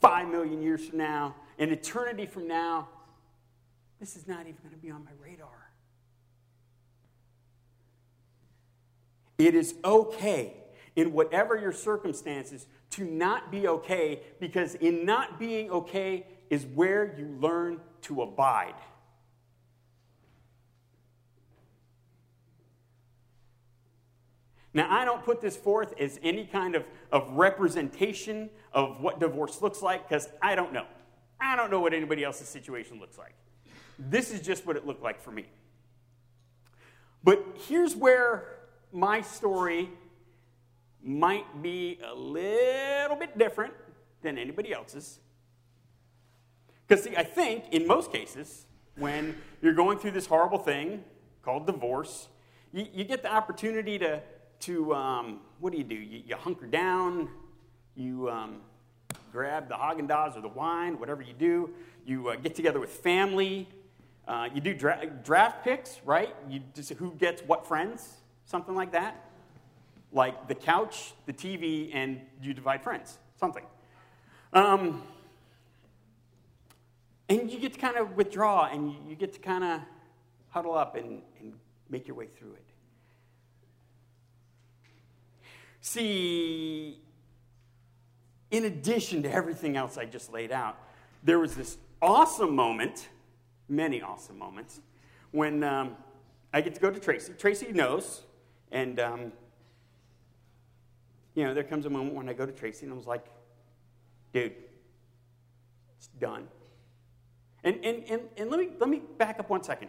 [0.00, 2.88] five million years from now, an eternity from now,
[4.00, 5.63] this is not even going to be on my radar.
[9.38, 10.54] It is okay
[10.96, 17.16] in whatever your circumstances to not be okay because in not being okay is where
[17.18, 18.74] you learn to abide.
[24.72, 29.62] Now, I don't put this forth as any kind of, of representation of what divorce
[29.62, 30.86] looks like because I don't know.
[31.40, 33.34] I don't know what anybody else's situation looks like.
[33.98, 35.46] This is just what it looked like for me.
[37.22, 38.53] But here's where
[38.94, 39.90] my story
[41.02, 43.74] might be a little bit different
[44.22, 45.18] than anybody else's.
[46.86, 48.66] Because, see, I think in most cases,
[48.96, 51.02] when you're going through this horrible thing
[51.42, 52.28] called divorce,
[52.72, 54.22] you, you get the opportunity to,
[54.60, 55.96] to um, what do you do?
[55.96, 57.28] You, you hunker down,
[57.96, 58.60] you um,
[59.32, 61.70] grab the Haagen Dazs or the wine, whatever you do.
[62.06, 63.68] You uh, get together with family.
[64.28, 66.34] Uh, you do dra- draft picks, right?
[66.48, 69.30] You just, who gets what friends, something like that.
[70.12, 73.64] like the couch, the TV, and you divide friends, something.
[74.52, 75.02] Um,
[77.28, 79.80] and you get to kind of withdraw and you get to kind of
[80.50, 81.54] huddle up and, and
[81.88, 82.64] make your way through it.
[85.80, 87.00] See,
[88.50, 90.78] in addition to everything else I just laid out,
[91.24, 93.08] there was this awesome moment,
[93.68, 94.80] many awesome moments,
[95.32, 95.96] when um,
[96.52, 97.32] I get to go to Tracy.
[97.36, 98.22] Tracy knows,
[98.74, 99.32] and um,
[101.34, 103.24] you know, there comes a moment when I go to Tracy and I was like,
[104.32, 104.52] dude,
[105.96, 106.48] it's done.
[107.62, 109.88] And, and, and, and let, me, let me back up one second.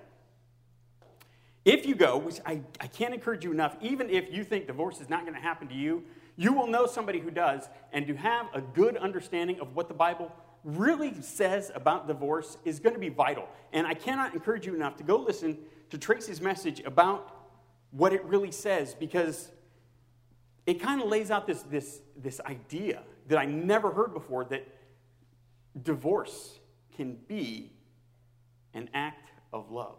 [1.66, 5.02] If you go, which I, I can't encourage you enough, even if you think divorce
[5.02, 6.04] is not going to happen to you,
[6.38, 9.94] you will know somebody who does, and to have a good understanding of what the
[9.94, 10.32] Bible
[10.64, 13.48] really says about divorce is going to be vital.
[13.74, 15.58] And I cannot encourage you enough to go listen
[15.90, 17.35] to Tracy's message about
[17.96, 19.50] what it really says because
[20.66, 24.68] it kind of lays out this, this, this idea that I never heard before that
[25.82, 26.60] divorce
[26.96, 27.72] can be
[28.74, 29.98] an act of love.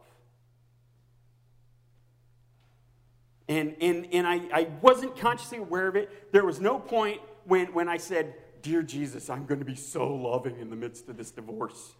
[3.48, 6.32] And, and, and I, I wasn't consciously aware of it.
[6.32, 10.12] There was no point when, when I said, Dear Jesus, I'm going to be so
[10.12, 11.94] loving in the midst of this divorce.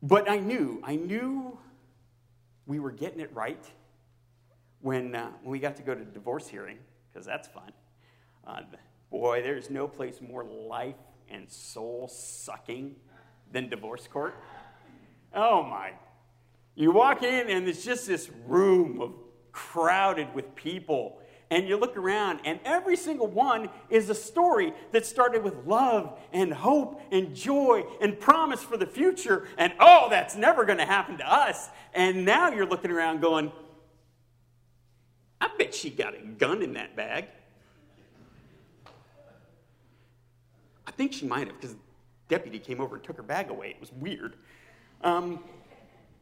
[0.00, 1.58] But I knew, I knew
[2.66, 3.62] we were getting it right
[4.80, 6.78] when, uh, when we got to go to divorce hearing,
[7.12, 7.72] because that's fun.
[8.46, 8.60] Uh,
[9.10, 10.96] boy, there's no place more life
[11.28, 12.96] and soul sucking
[13.52, 14.34] than divorce court.
[15.34, 15.92] Oh my.
[16.74, 19.14] You walk in, and it's just this room of
[19.52, 21.18] crowded with people.
[21.52, 26.16] And you look around, and every single one is a story that started with love
[26.32, 29.48] and hope and joy and promise for the future.
[29.58, 31.68] And oh, that's never going to happen to us.
[31.92, 33.50] And now you're looking around going,
[35.40, 37.26] I bet she got a gun in that bag.
[40.86, 41.80] I think she might have, because the
[42.28, 43.70] deputy came over and took her bag away.
[43.70, 44.34] It was weird.
[45.02, 45.42] Um,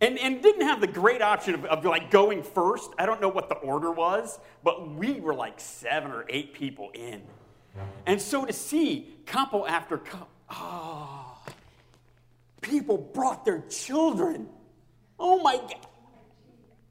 [0.01, 2.91] and, and didn't have the great option of, of like going first.
[2.99, 6.91] I don't know what the order was, but we were like seven or eight people
[6.95, 7.23] in.
[8.07, 11.37] And so to see couple after couple, oh,
[12.61, 14.49] people brought their children.
[15.19, 15.87] Oh my God.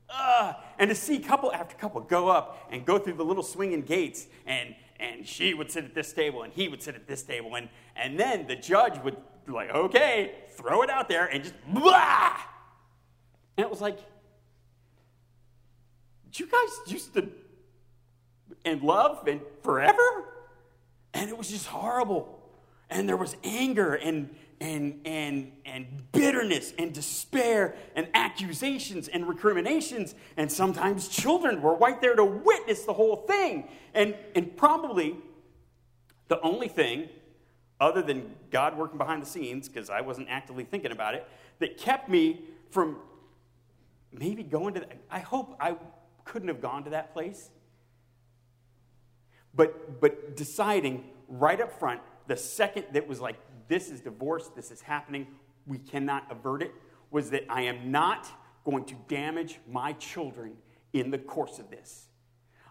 [0.09, 3.81] Uh, and to see couple after couple go up and go through the little swinging
[3.81, 7.23] gates, and, and she would sit at this table, and he would sit at this
[7.23, 11.43] table, and, and then the judge would be like, okay, throw it out there, and
[11.43, 12.37] just blah!
[13.57, 13.99] And it was like,
[16.39, 17.29] you guys used to
[18.63, 20.25] and love and forever?
[21.13, 22.39] And it was just horrible.
[22.89, 30.15] And there was anger and and and and bitterness and despair and accusations and recriminations
[30.35, 35.15] and sometimes children were right there to witness the whole thing and and probably
[36.27, 37.07] the only thing
[37.79, 41.27] other than god working behind the scenes because i wasn't actively thinking about it
[41.59, 42.41] that kept me
[42.71, 42.97] from
[44.11, 44.97] maybe going to, that.
[45.09, 45.75] I hope I
[46.25, 47.49] couldn't have gone to that place.
[49.53, 53.35] But, but deciding right up front, the second that was like,
[53.67, 55.27] this is divorce, this is happening,
[55.65, 56.73] we cannot avert it,
[57.11, 58.27] was that I am not
[58.63, 60.53] going to damage my children
[60.93, 62.07] in the course of this.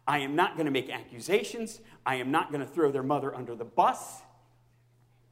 [0.07, 1.81] I am not going to make accusations.
[2.05, 4.21] I am not going to throw their mother under the bus.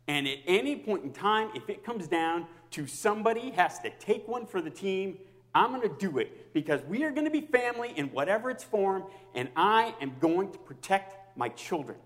[0.09, 4.27] And at any point in time, if it comes down to somebody has to take
[4.27, 5.19] one for the team,
[5.55, 8.65] I'm going to do it because we are going to be family in whatever its
[8.65, 9.05] form,
[9.35, 11.99] and I am going to protect my children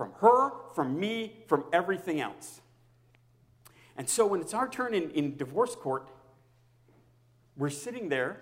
[0.00, 2.62] from her, from me, from everything else.
[3.98, 6.08] And so when it's our turn in, in divorce court,
[7.54, 8.40] we're sitting there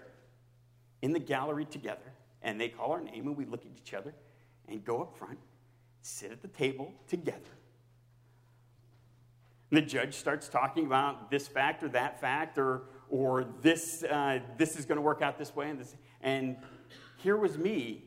[1.02, 4.14] in the gallery together, and they call our name, and we look at each other
[4.68, 5.40] and go up front,
[6.00, 7.40] sit at the table together.
[9.72, 14.38] And the judge starts talking about this fact or that fact or or this, uh,
[14.58, 15.70] this is going to work out this way.
[15.70, 16.56] And, this, and
[17.16, 18.04] here was me,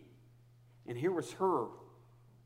[0.87, 1.65] and here was her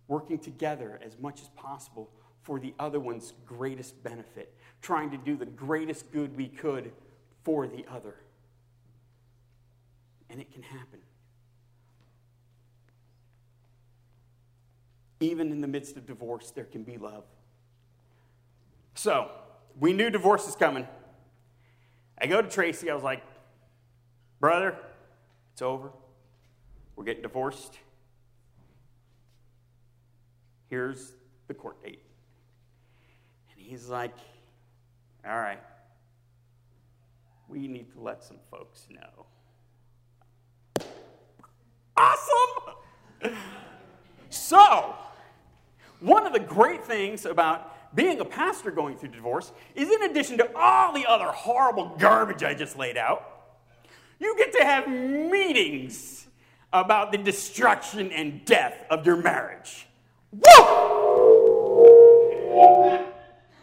[0.07, 2.09] working together as much as possible
[2.43, 6.91] for the other one's greatest benefit, trying to do the greatest good we could
[7.43, 8.15] for the other.
[10.29, 10.99] And it can happen.
[15.19, 17.23] Even in the midst of divorce, there can be love.
[18.93, 19.31] So,
[19.79, 20.87] we knew divorce is coming.
[22.19, 23.23] I go to Tracy, I was like,
[24.39, 24.77] brother,
[25.53, 25.91] it's over.
[26.95, 27.79] We're getting divorced.
[30.69, 31.13] Here's
[31.47, 32.01] the court date.
[33.51, 34.15] And he's like,
[35.27, 35.61] all right,
[37.47, 39.25] we need to let some folks know.
[41.97, 43.35] Awesome!
[44.29, 44.95] So,
[46.01, 50.37] one of the great things about being a pastor going through divorce is, in addition
[50.39, 53.31] to all the other horrible garbage I just laid out,
[54.19, 56.27] you get to have meetings
[56.73, 59.87] about the destruction and death of your marriage.
[60.31, 60.41] Woo!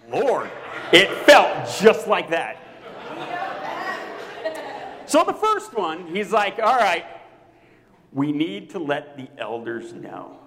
[0.08, 0.50] Lord,
[0.92, 2.58] it felt just like that.
[5.06, 7.04] So the first one, he's like, all right,
[8.12, 10.38] we need to let the elders know.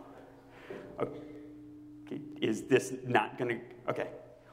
[0.99, 4.09] Okay, is this not going to, okay.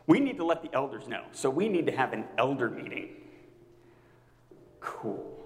[0.06, 1.24] We need to let the elders know.
[1.32, 3.10] So we need to have an elder meeting.
[4.80, 5.38] Cool.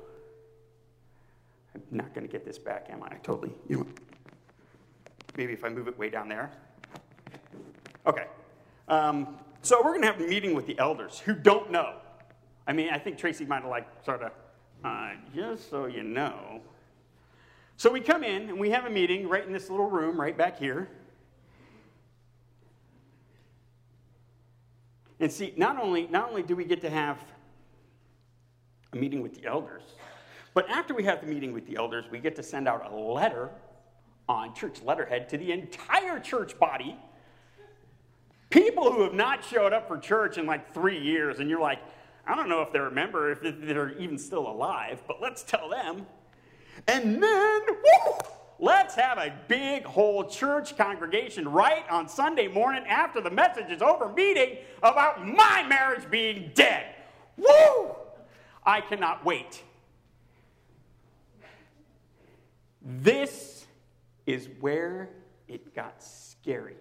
[1.74, 3.08] I'm not going to get this back, am I?
[3.12, 3.86] I totally, you know,
[5.36, 6.50] maybe if I move it way down there.
[8.06, 8.26] Okay.
[8.88, 11.94] Um, so we're going to have a meeting with the elders who don't know.
[12.66, 14.32] I mean, I think Tracy might have like sort of,
[14.84, 16.60] uh, just so you know.
[17.76, 20.36] So we come in and we have a meeting right in this little room right
[20.36, 20.88] back here.
[25.18, 27.18] And see, not only, not only do we get to have
[28.92, 29.82] a meeting with the elders,
[30.54, 32.94] but after we have the meeting with the elders, we get to send out a
[32.94, 33.50] letter
[34.28, 36.96] on church letterhead to the entire church body
[38.50, 41.80] People who have not showed up for church in like three years, and you're like,
[42.26, 46.06] I don't know if they remember, if they're even still alive, but let's tell them.
[46.86, 48.18] And then, woo,
[48.58, 53.82] let's have a big whole church congregation right on Sunday morning after the message is
[53.82, 56.94] over meeting about my marriage being dead.
[57.36, 57.96] Woo!
[58.64, 59.62] I cannot wait.
[62.82, 63.55] This
[64.26, 65.08] is where
[65.48, 66.76] it got scary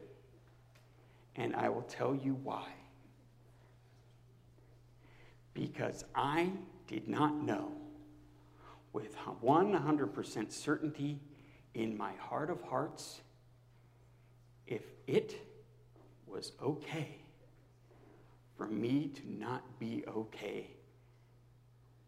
[1.36, 2.68] and I will tell you why.
[5.54, 6.52] Because I
[6.88, 7.72] did not know
[8.94, 11.20] with 100% certainty
[11.74, 13.22] in my heart of hearts
[14.68, 15.36] if it
[16.28, 17.16] was okay
[18.58, 20.70] for me to not be okay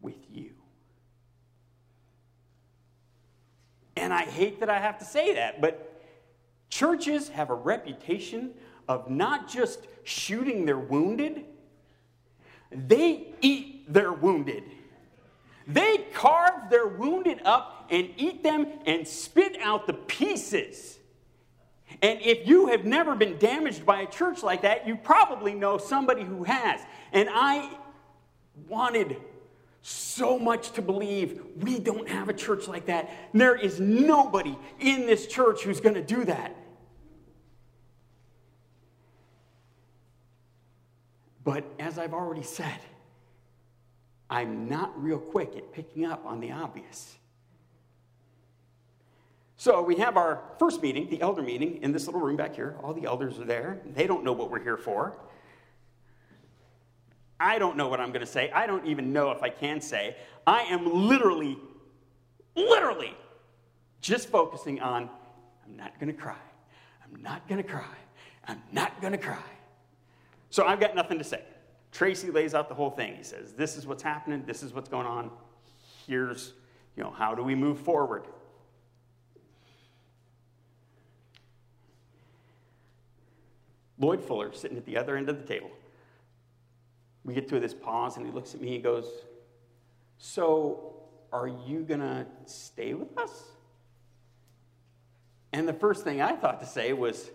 [0.00, 0.52] with you.
[3.98, 6.00] And I hate that I have to say that, but
[6.70, 8.52] churches have a reputation
[8.88, 11.44] of not just shooting their wounded,
[12.70, 14.64] they eat their wounded.
[15.66, 20.98] They carve their wounded up and eat them and spit out the pieces.
[22.02, 25.78] And if you have never been damaged by a church like that, you probably know
[25.78, 26.80] somebody who has.
[27.12, 27.70] And I
[28.68, 29.16] wanted
[29.82, 33.10] so much to believe we don't have a church like that.
[33.32, 36.54] And There is nobody in this church who's going to do that.
[41.44, 42.78] But as I've already said,
[44.28, 47.16] I'm not real quick at picking up on the obvious.
[49.56, 52.76] So we have our first meeting, the elder meeting, in this little room back here.
[52.82, 53.80] All the elders are there.
[53.94, 55.18] They don't know what we're here for.
[57.40, 58.50] I don't know what I'm going to say.
[58.50, 60.16] I don't even know if I can say.
[60.46, 61.56] I am literally,
[62.56, 63.14] literally
[64.00, 65.08] just focusing on
[65.64, 66.36] I'm not going to cry.
[67.04, 67.84] I'm not going to cry.
[68.46, 69.36] I'm not going to cry.
[70.50, 71.42] So I've got nothing to say.
[71.92, 73.16] Tracy lays out the whole thing.
[73.16, 75.30] He says, This is what's happening, this is what's going on.
[76.06, 76.54] Here's,
[76.96, 78.24] you know, how do we move forward?
[83.98, 85.70] Lloyd Fuller sitting at the other end of the table.
[87.28, 89.04] We get through this pause, and he looks at me and he goes,
[90.16, 90.94] So,
[91.30, 93.44] are you going to stay with us?
[95.52, 97.30] And the first thing I thought to say was,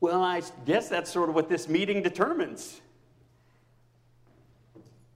[0.00, 2.80] well, I guess that's sort of what this meeting determines.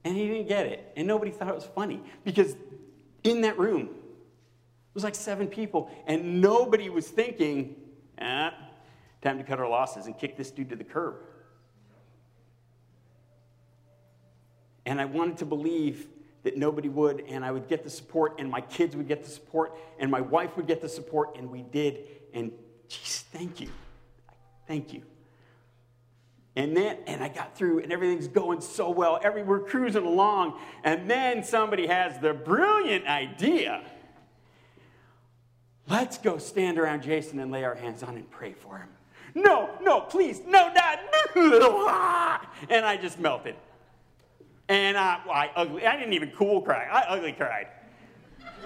[0.05, 0.89] And he didn't get it.
[0.95, 2.55] And nobody thought it was funny because
[3.25, 7.75] in that room, it was like seven people, and nobody was thinking,
[8.21, 8.53] ah,
[9.21, 11.15] time to cut our losses and kick this dude to the curb.
[14.87, 16.07] And I wanted to believe
[16.43, 19.29] that nobody would, and I would get the support, and my kids would get the
[19.29, 21.99] support, and my wife would get the support, and we did.
[22.33, 22.51] And
[22.87, 23.69] geez, thank you.
[24.65, 25.03] Thank you.
[26.55, 29.19] And then, and I got through, and everything's going so well.
[29.21, 30.57] Every, we're cruising along.
[30.83, 33.83] And then somebody has the brilliant idea
[35.89, 38.89] let's go stand around Jason and lay our hands on and pray for him.
[39.35, 40.99] No, no, please, no, not.
[42.69, 43.55] And I just melted.
[44.69, 46.85] And I, I, ugly, I didn't even cool cry.
[46.85, 47.67] I ugly cried.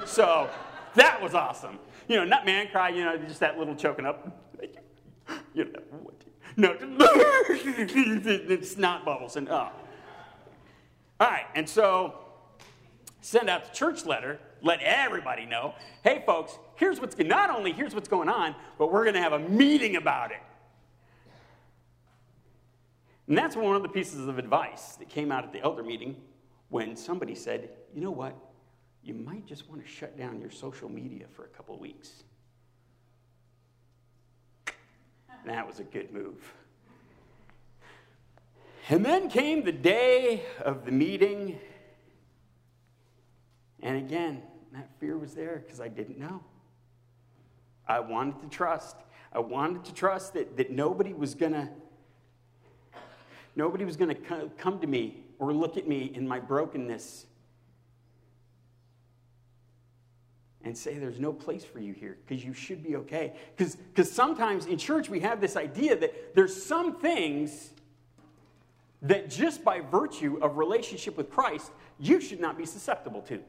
[0.06, 0.50] So
[0.96, 1.80] that was awesome.
[2.08, 4.44] You know, not man cry, you know, just that little choking up.
[5.54, 5.80] you know,
[6.58, 9.70] no, it's not bubbles and oh.
[11.20, 12.16] All right, and so
[13.22, 17.94] send out the church letter, let everybody know, hey folks, here's what's not only here's
[17.94, 20.42] what's going on, but we're going to have a meeting about it.
[23.32, 26.18] And that's one of the pieces of advice that came out at the elder meeting
[26.68, 28.36] when somebody said, you know what?
[29.06, 32.24] You might just want to shut down your social media for a couple weeks.
[35.46, 36.44] That was a good move.
[38.90, 41.58] And then came the day of the meeting.
[43.82, 44.42] And again,
[44.74, 46.44] that fear was there because I didn't know.
[47.88, 48.98] I wanted to trust.
[49.32, 51.70] I wanted to trust that, that nobody was going to
[53.56, 57.26] nobody was going to come to me or look at me in my brokenness
[60.64, 63.34] and say there's no place for you here because you should be okay.
[63.56, 67.72] Because sometimes in church we have this idea that there's some things
[69.02, 73.40] that just by virtue of relationship with Christ, you should not be susceptible to.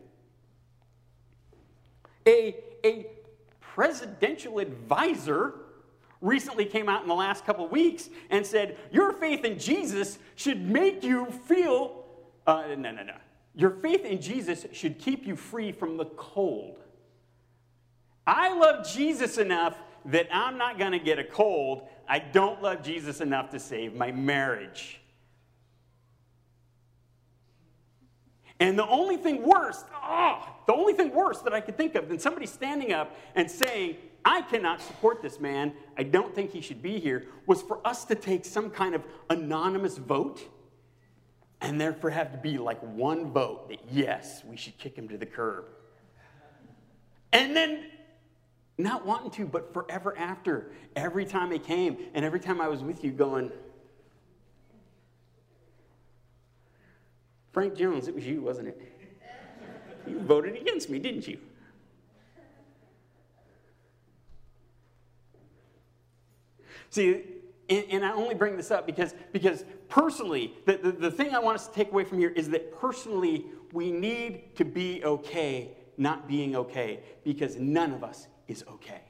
[2.27, 3.07] A, a
[3.61, 5.55] presidential advisor
[6.23, 10.67] recently came out in the last couple weeks and said, Your faith in Jesus should
[10.67, 12.05] make you feel,
[12.47, 13.17] uh, no, no, no.
[13.55, 16.79] Your faith in Jesus should keep you free from the cold.
[18.27, 21.87] I love Jesus enough that I'm not going to get a cold.
[22.09, 25.01] I don't love Jesus enough to save my marriage.
[28.59, 32.09] And the only thing worse, oh, the only thing worse that I could think of
[32.09, 36.61] than somebody standing up and saying, I cannot support this man, I don't think he
[36.61, 40.49] should be here, was for us to take some kind of anonymous vote
[41.61, 45.17] and therefore have to be like one vote that yes, we should kick him to
[45.17, 45.67] the curb.
[47.33, 47.85] And then
[48.79, 52.83] not wanting to, but forever after, every time he came and every time I was
[52.83, 53.51] with you going,
[57.53, 58.81] Frank Jones, it was you, wasn't it?
[60.07, 61.39] You voted against me, didn't you?
[66.93, 67.25] See,
[67.71, 71.39] and, and, I only bring this up because, because personally, the, the, the thing I
[71.39, 75.71] want us to take away from here is that personally, we need to be okay
[75.97, 79.01] not being okay because none of us is okay.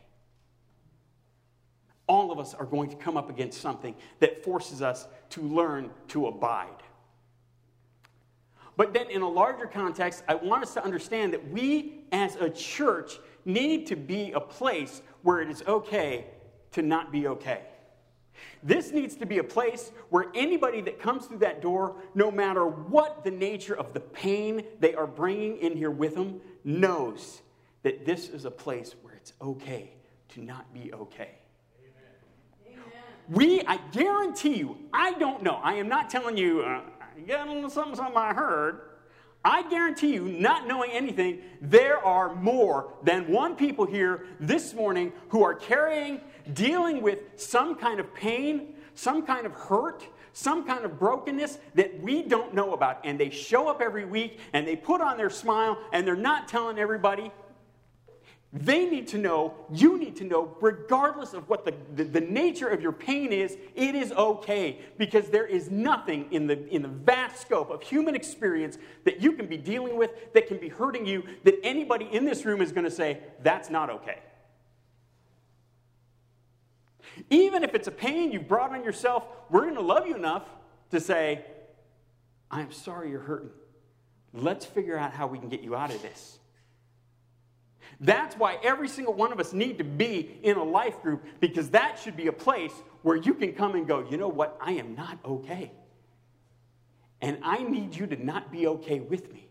[2.06, 5.90] All of us are going to come up against something that forces us to learn
[6.08, 6.68] to abide.
[8.76, 12.48] But then, in a larger context, I want us to understand that we as a
[12.48, 16.26] church need to be a place where it is okay
[16.72, 17.62] to not be okay.
[18.62, 22.66] This needs to be a place where anybody that comes through that door, no matter
[22.66, 27.42] what the nature of the pain they are bringing in here with them, knows
[27.82, 29.90] that this is a place where it's okay
[30.30, 31.30] to not be okay.
[32.66, 32.82] Amen.
[33.28, 35.60] We, I guarantee you, I don't know.
[35.62, 36.82] I am not telling you, uh,
[37.18, 38.80] you got little something, something I heard.
[39.44, 45.12] I guarantee you, not knowing anything, there are more than one people here this morning
[45.30, 46.20] who are carrying,
[46.52, 52.00] dealing with some kind of pain, some kind of hurt, some kind of brokenness that
[52.00, 53.00] we don't know about.
[53.04, 56.48] And they show up every week and they put on their smile and they're not
[56.48, 57.30] telling everybody.
[58.54, 62.68] They need to know, you need to know, regardless of what the, the, the, nature
[62.68, 66.88] of your pain is, it is okay because there is nothing in the, in the
[66.88, 71.06] vast scope of human experience that you can be dealing with that can be hurting
[71.06, 74.18] you that anybody in this room is going to say, that's not okay.
[77.30, 80.44] Even if it's a pain you've brought on yourself, we're going to love you enough
[80.90, 81.44] to say,
[82.50, 83.50] I'm sorry you're hurting.
[84.34, 86.38] Let's figure out how we can get you out of this.
[88.00, 91.70] That's why every single one of us need to be in a life group because
[91.70, 94.58] that should be a place where you can come and go, you know what?
[94.60, 95.72] I am not okay.
[97.20, 99.46] And I need you to not be okay with me.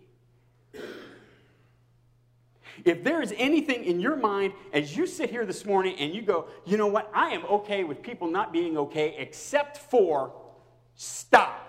[2.86, 6.21] If there is anything in your mind as you sit here this morning and you
[6.21, 7.09] go, you know what?
[7.13, 10.34] I am okay with people not being okay except for
[10.95, 11.67] stop.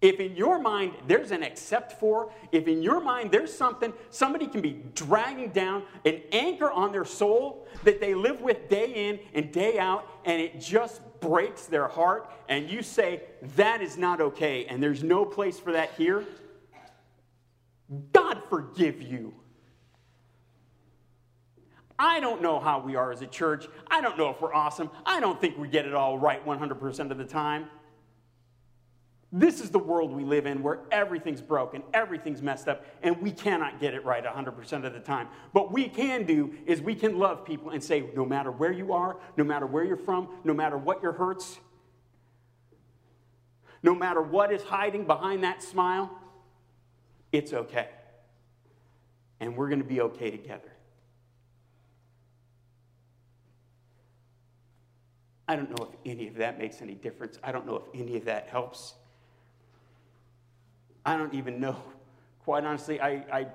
[0.00, 4.46] If in your mind there's an except for, if in your mind there's something somebody
[4.46, 9.20] can be dragging down, an anchor on their soul that they live with day in
[9.34, 13.22] and day out, and it just breaks their heart, and you say,
[13.56, 16.24] that is not okay, and there's no place for that here,
[18.12, 19.34] God forgive you.
[21.98, 23.66] I don't know how we are as a church.
[23.90, 24.90] I don't know if we're awesome.
[25.04, 27.68] I don't think we get it all right 100% of the time.
[29.32, 33.30] This is the world we live in where everything's broken, everything's messed up, and we
[33.30, 35.28] cannot get it right 100% of the time.
[35.52, 38.92] But we can do is we can love people and say, no matter where you
[38.92, 41.60] are, no matter where you're from, no matter what your hurts,
[43.82, 46.10] no matter what is hiding behind that smile,
[47.32, 47.88] It's okay.
[49.40, 50.72] And we're going to be okay together.
[55.48, 57.38] I don't know if any of that makes any difference.
[57.42, 58.94] I don't know if any of that helps.
[61.04, 61.76] I don't even know.
[62.44, 63.46] Quite honestly, I, I,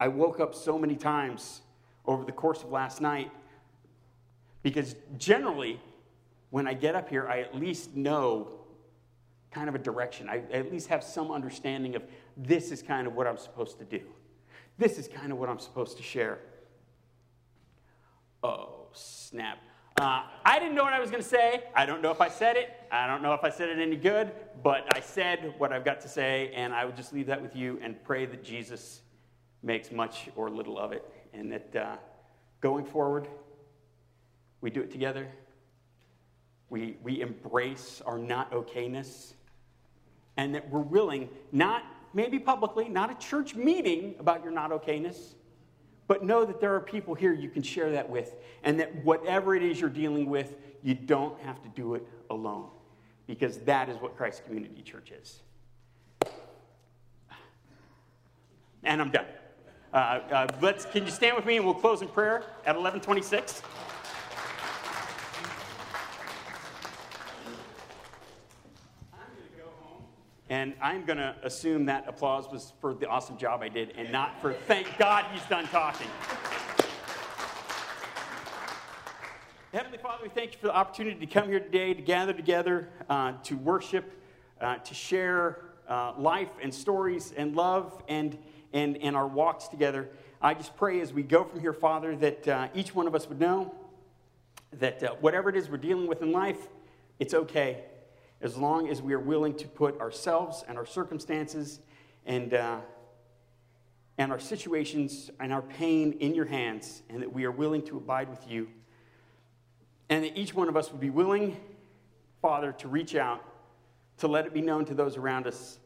[0.00, 1.60] I woke up so many times
[2.06, 3.30] over the course of last night
[4.62, 5.80] because generally,
[6.50, 8.50] when I get up here, I at least know
[9.50, 10.28] kind of a direction.
[10.28, 12.02] I at least have some understanding of
[12.46, 14.00] this is kind of what I'm supposed to do.
[14.78, 16.38] This is kind of what I'm supposed to share.
[18.42, 19.58] Oh, snap.
[20.00, 21.64] Uh, I didn't know what I was going to say.
[21.74, 22.70] I don't know if I said it.
[22.90, 24.32] I don't know if I said it any good,
[24.62, 27.54] but I said what I've got to say, and I would just leave that with
[27.54, 29.02] you and pray that Jesus
[29.62, 31.96] makes much or little of it, and that uh,
[32.62, 33.28] going forward,
[34.62, 35.28] we do it together.
[36.70, 39.34] We, we embrace our not okayness,
[40.38, 45.34] and that we're willing, not maybe publicly, not a church meeting about your not okayness,
[46.06, 48.34] but know that there are people here you can share that with,
[48.64, 52.68] and that whatever it is you're dealing with, you don't have to do it alone,
[53.26, 55.40] because that is what Christ Community Church is.
[58.82, 59.26] And I'm done.
[59.92, 63.62] Uh, uh, let's, can you stand with me and we'll close in prayer at 1126?
[70.50, 74.10] And I'm going to assume that applause was for the awesome job I did and
[74.10, 76.08] not for thank God he's done talking.
[79.72, 82.88] Heavenly Father, we thank you for the opportunity to come here today, to gather together,
[83.08, 84.10] uh, to worship,
[84.60, 88.36] uh, to share uh, life and stories and love and,
[88.72, 90.08] and, and our walks together.
[90.42, 93.28] I just pray as we go from here, Father, that uh, each one of us
[93.28, 93.72] would know
[94.72, 96.66] that uh, whatever it is we're dealing with in life,
[97.20, 97.84] it's okay
[98.40, 101.80] as long as we are willing to put ourselves and our circumstances
[102.26, 102.80] and, uh,
[104.18, 107.96] and our situations and our pain in your hands, and that we are willing to
[107.96, 108.68] abide with you.
[110.08, 111.56] And that each one of us would be willing,
[112.42, 113.44] Father, to reach out,
[114.18, 115.78] to let it be known to those around us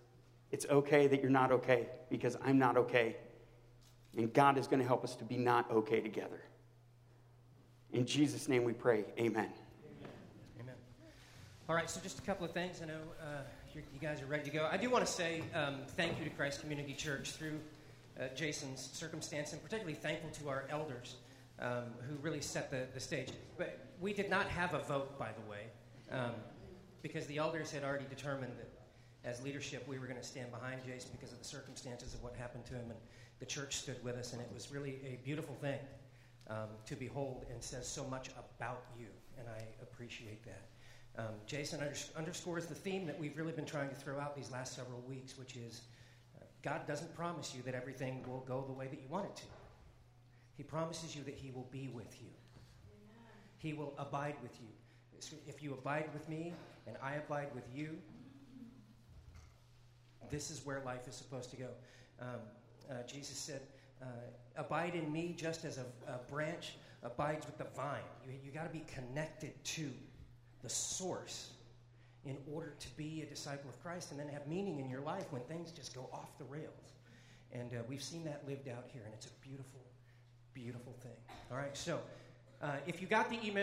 [0.54, 3.16] it's okay that you're not okay because I'm not okay.
[4.16, 6.40] And God is going to help us to be not okay together.
[7.92, 9.04] In Jesus' name we pray.
[9.18, 9.50] Amen.
[11.66, 12.82] All right, so just a couple of things.
[12.82, 13.40] I know uh,
[13.74, 14.68] you guys are ready to go.
[14.70, 17.58] I do want to say um, thank you to Christ Community Church through
[18.20, 21.14] uh, Jason's circumstance, and particularly thankful to our elders
[21.60, 23.30] um, who really set the, the stage.
[23.56, 25.62] But we did not have a vote, by the way,
[26.10, 26.32] um,
[27.00, 28.70] because the elders had already determined that
[29.24, 32.36] as leadership we were going to stand behind Jason because of the circumstances of what
[32.36, 32.98] happened to him, and
[33.40, 35.78] the church stood with us, and it was really a beautiful thing
[36.50, 39.06] um, to behold and says so much about you,
[39.38, 40.60] and I appreciate that.
[41.16, 41.80] Um, Jason
[42.16, 45.38] underscores the theme that we've really been trying to throw out these last several weeks,
[45.38, 45.82] which is
[46.36, 49.36] uh, God doesn't promise you that everything will go the way that you want it
[49.36, 49.44] to.
[50.56, 52.28] He promises you that He will be with you,
[53.58, 54.68] He will abide with you.
[55.46, 56.52] If you abide with me
[56.86, 57.96] and I abide with you,
[60.30, 61.68] this is where life is supposed to go.
[62.20, 62.28] Um,
[62.90, 63.62] uh, Jesus said,
[64.02, 64.06] uh,
[64.56, 68.02] Abide in me just as a, a branch abides with the vine.
[68.26, 69.90] You, you got to be connected to
[70.64, 71.50] the source
[72.24, 75.26] in order to be a disciple of Christ and then have meaning in your life
[75.30, 76.94] when things just go off the rails.
[77.52, 79.80] And uh, we've seen that lived out here, and it's a beautiful,
[80.54, 81.36] beautiful thing.
[81.52, 82.00] All right, so
[82.62, 83.62] uh, if you got the email,